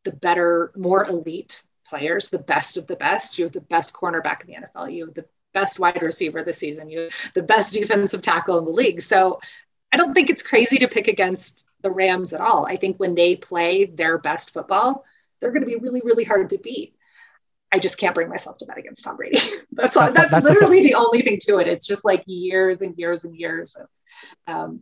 [0.03, 3.37] the better, more elite players, the best of the best.
[3.37, 4.93] You have the best cornerback in the NFL.
[4.93, 6.89] You have the best wide receiver this season.
[6.89, 9.01] You have the best defensive tackle in the league.
[9.01, 9.39] So
[9.93, 12.65] I don't think it's crazy to pick against the Rams at all.
[12.65, 15.05] I think when they play their best football,
[15.39, 16.95] they're going to be really, really hard to beat.
[17.71, 19.39] I just can't bring myself to bet against Tom Brady.
[19.71, 21.67] that's all, that's, that's literally the, the, only thing to it.
[21.67, 23.87] It's just like years and years and years of
[24.47, 24.81] um,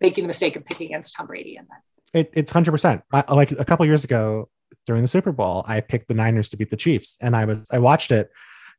[0.00, 2.22] making the mistake of picking against Tom Brady and then.
[2.22, 3.02] It, it's hundred percent.
[3.12, 4.48] Like a couple years ago
[4.86, 7.68] during the Super Bowl, I picked the Niners to beat the Chiefs, and I was
[7.70, 8.30] I watched it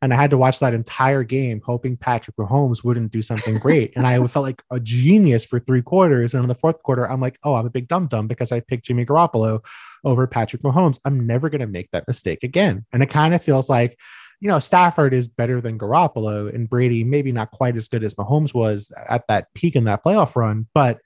[0.02, 3.96] and I had to watch that entire game hoping Patrick Mahomes wouldn't do something great.
[3.96, 6.34] and I felt like a genius for three quarters.
[6.34, 8.62] And in the fourth quarter, I'm like, oh, I'm a big dum dum because I
[8.62, 9.64] picked Jimmy Garoppolo
[10.06, 11.00] over Patrick Mahomes.
[11.04, 12.86] I'm never going to make that mistake again.
[12.94, 13.98] And it kind of feels like,
[14.40, 18.16] you know, Stafford is better than Garoppolo and Brady, maybe not quite as good as
[18.16, 21.00] Mahomes was at that peak in that playoff run, but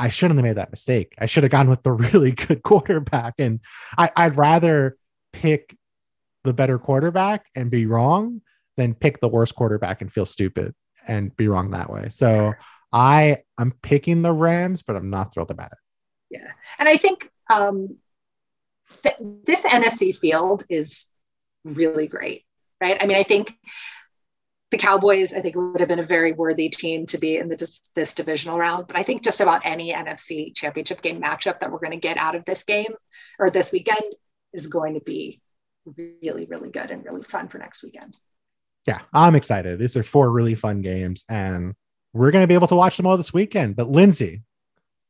[0.00, 1.14] I shouldn't have made that mistake.
[1.18, 3.34] I should have gone with the really good quarterback.
[3.38, 3.60] And
[3.96, 4.96] I, I'd rather
[5.32, 5.76] pick
[6.44, 8.40] the better quarterback and be wrong
[8.76, 10.74] than pick the worst quarterback and feel stupid
[11.06, 12.08] and be wrong that way.
[12.10, 12.54] So
[12.92, 15.78] I I'm picking the Rams, but I'm not thrilled about it.
[16.30, 17.96] Yeah, and I think um,
[19.02, 21.08] th- this NFC field is
[21.64, 22.44] really great,
[22.80, 22.96] right?
[23.00, 23.54] I mean, I think
[24.70, 27.56] the Cowboys, I think, would have been a very worthy team to be in the,
[27.56, 28.86] this, this divisional round.
[28.86, 32.18] But I think just about any NFC championship game matchup that we're going to get
[32.18, 32.94] out of this game
[33.38, 34.12] or this weekend
[34.52, 35.40] is going to be
[35.96, 38.16] really, really good and really fun for next weekend.
[38.86, 39.78] Yeah, I'm excited.
[39.78, 41.74] These are four really fun games, and
[42.12, 43.76] we're going to be able to watch them all this weekend.
[43.76, 44.42] But Lindsay,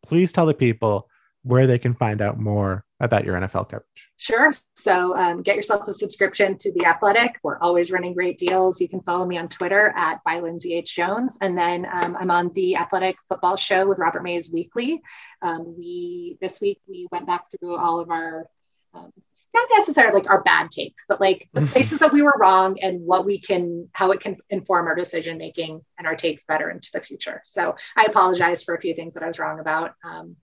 [0.03, 1.09] please tell the people
[1.43, 4.11] where they can find out more about your NFL coverage.
[4.17, 4.51] Sure.
[4.75, 7.39] So um, get yourself a subscription to The Athletic.
[7.43, 8.81] We're always running great deals.
[8.81, 10.97] You can follow me on Twitter at by Lindsay H.
[10.97, 11.39] Jones.
[11.41, 15.01] And then um, I'm on The Athletic Football Show with Robert Mays weekly.
[15.43, 18.47] Um, we This week, we went back through all of our
[18.93, 19.13] um,
[19.59, 21.73] not necessarily like our bad takes, but like the mm-hmm.
[21.73, 25.39] places that we were wrong and what we can, how it can inform our decision
[25.39, 27.41] making and our takes better into the future.
[27.45, 29.95] So I apologize for a few things that I was wrong about.
[30.05, 30.37] Um,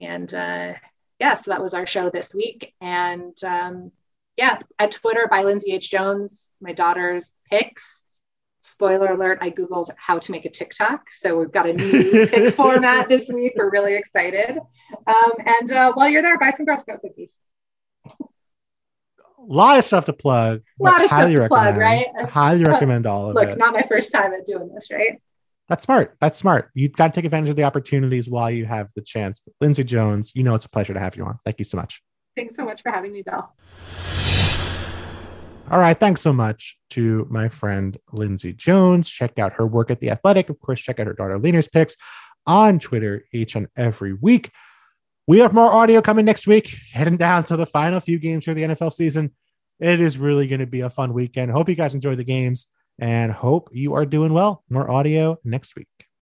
[0.00, 0.74] and uh,
[1.18, 2.74] yeah, so that was our show this week.
[2.80, 3.92] And um,
[4.36, 5.90] yeah, at Twitter by Lindsay H.
[5.90, 8.04] Jones, my daughter's picks.
[8.60, 11.10] Spoiler alert, I Googled how to make a TikTok.
[11.10, 13.52] So we've got a new pick format this week.
[13.56, 14.58] We're really excited.
[15.06, 17.38] Um, and uh, while you're there, buy some Girl Scout cookies
[19.38, 20.62] a lot of stuff to plug.
[20.80, 22.06] A lot of stuff to plug, right?
[22.28, 23.50] highly recommend all of Look, it.
[23.50, 25.20] Look, not my first time at doing this, right?
[25.68, 26.16] That's smart.
[26.20, 26.70] That's smart.
[26.74, 29.42] You've got to take advantage of the opportunities while you have the chance.
[29.60, 31.38] Lindsay Jones, you know it's a pleasure to have you on.
[31.44, 32.02] Thank you so much.
[32.36, 33.52] Thanks so much for having me, Bill.
[35.70, 35.98] All right.
[35.98, 39.10] Thanks so much to my friend Lindsay Jones.
[39.10, 40.48] Check out her work at The Athletic.
[40.48, 41.96] Of course, check out her daughter Lena's picks
[42.46, 44.50] on Twitter each and every week.
[45.28, 48.54] We have more audio coming next week, heading down to the final few games for
[48.54, 49.32] the NFL season.
[49.78, 51.50] It is really going to be a fun weekend.
[51.50, 52.68] Hope you guys enjoy the games
[52.98, 54.64] and hope you are doing well.
[54.70, 56.07] More audio next week.